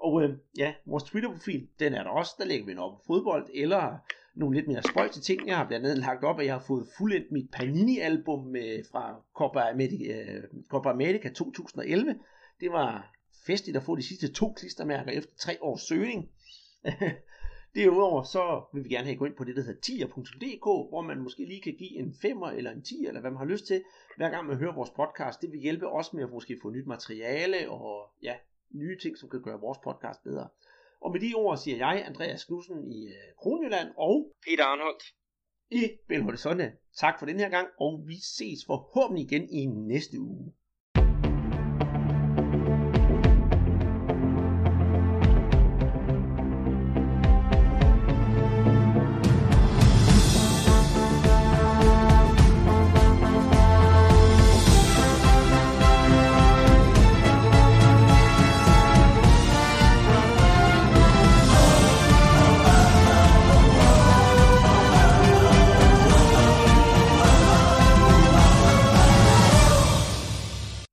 [0.00, 2.32] Og øh, ja, vores Twitter-profil, den er der også.
[2.38, 3.98] Der lægger vi noget op fodbold, eller
[4.40, 5.46] nogle lidt mere spøjte ting.
[5.46, 9.22] Jeg har blandt andet lagt op, at jeg har fået fuldendt mit Panini-album med, fra
[9.34, 12.18] Copa America, øh, Copa America 2011.
[12.60, 13.14] Det var
[13.46, 16.30] festligt at få de sidste to klistermærker efter tre års søgning.
[17.74, 21.20] Derudover så vil vi gerne have gå ind på det, der hedder tier.dk, hvor man
[21.20, 23.82] måske lige kan give en femmer eller en 10, eller hvad man har lyst til,
[24.16, 25.42] hver gang man hører vores podcast.
[25.42, 28.34] Det vil hjælpe os med at måske få nyt materiale og ja,
[28.70, 30.48] nye ting, som kan gøre vores podcast bedre.
[31.00, 35.04] Og med de ord siger jeg, Andreas Knudsen i øh, Kronjylland og Peter Arnholdt
[35.70, 36.72] i Belo Horizonte.
[36.96, 40.52] Tak for den her gang, og vi ses forhåbentlig igen i næste uge.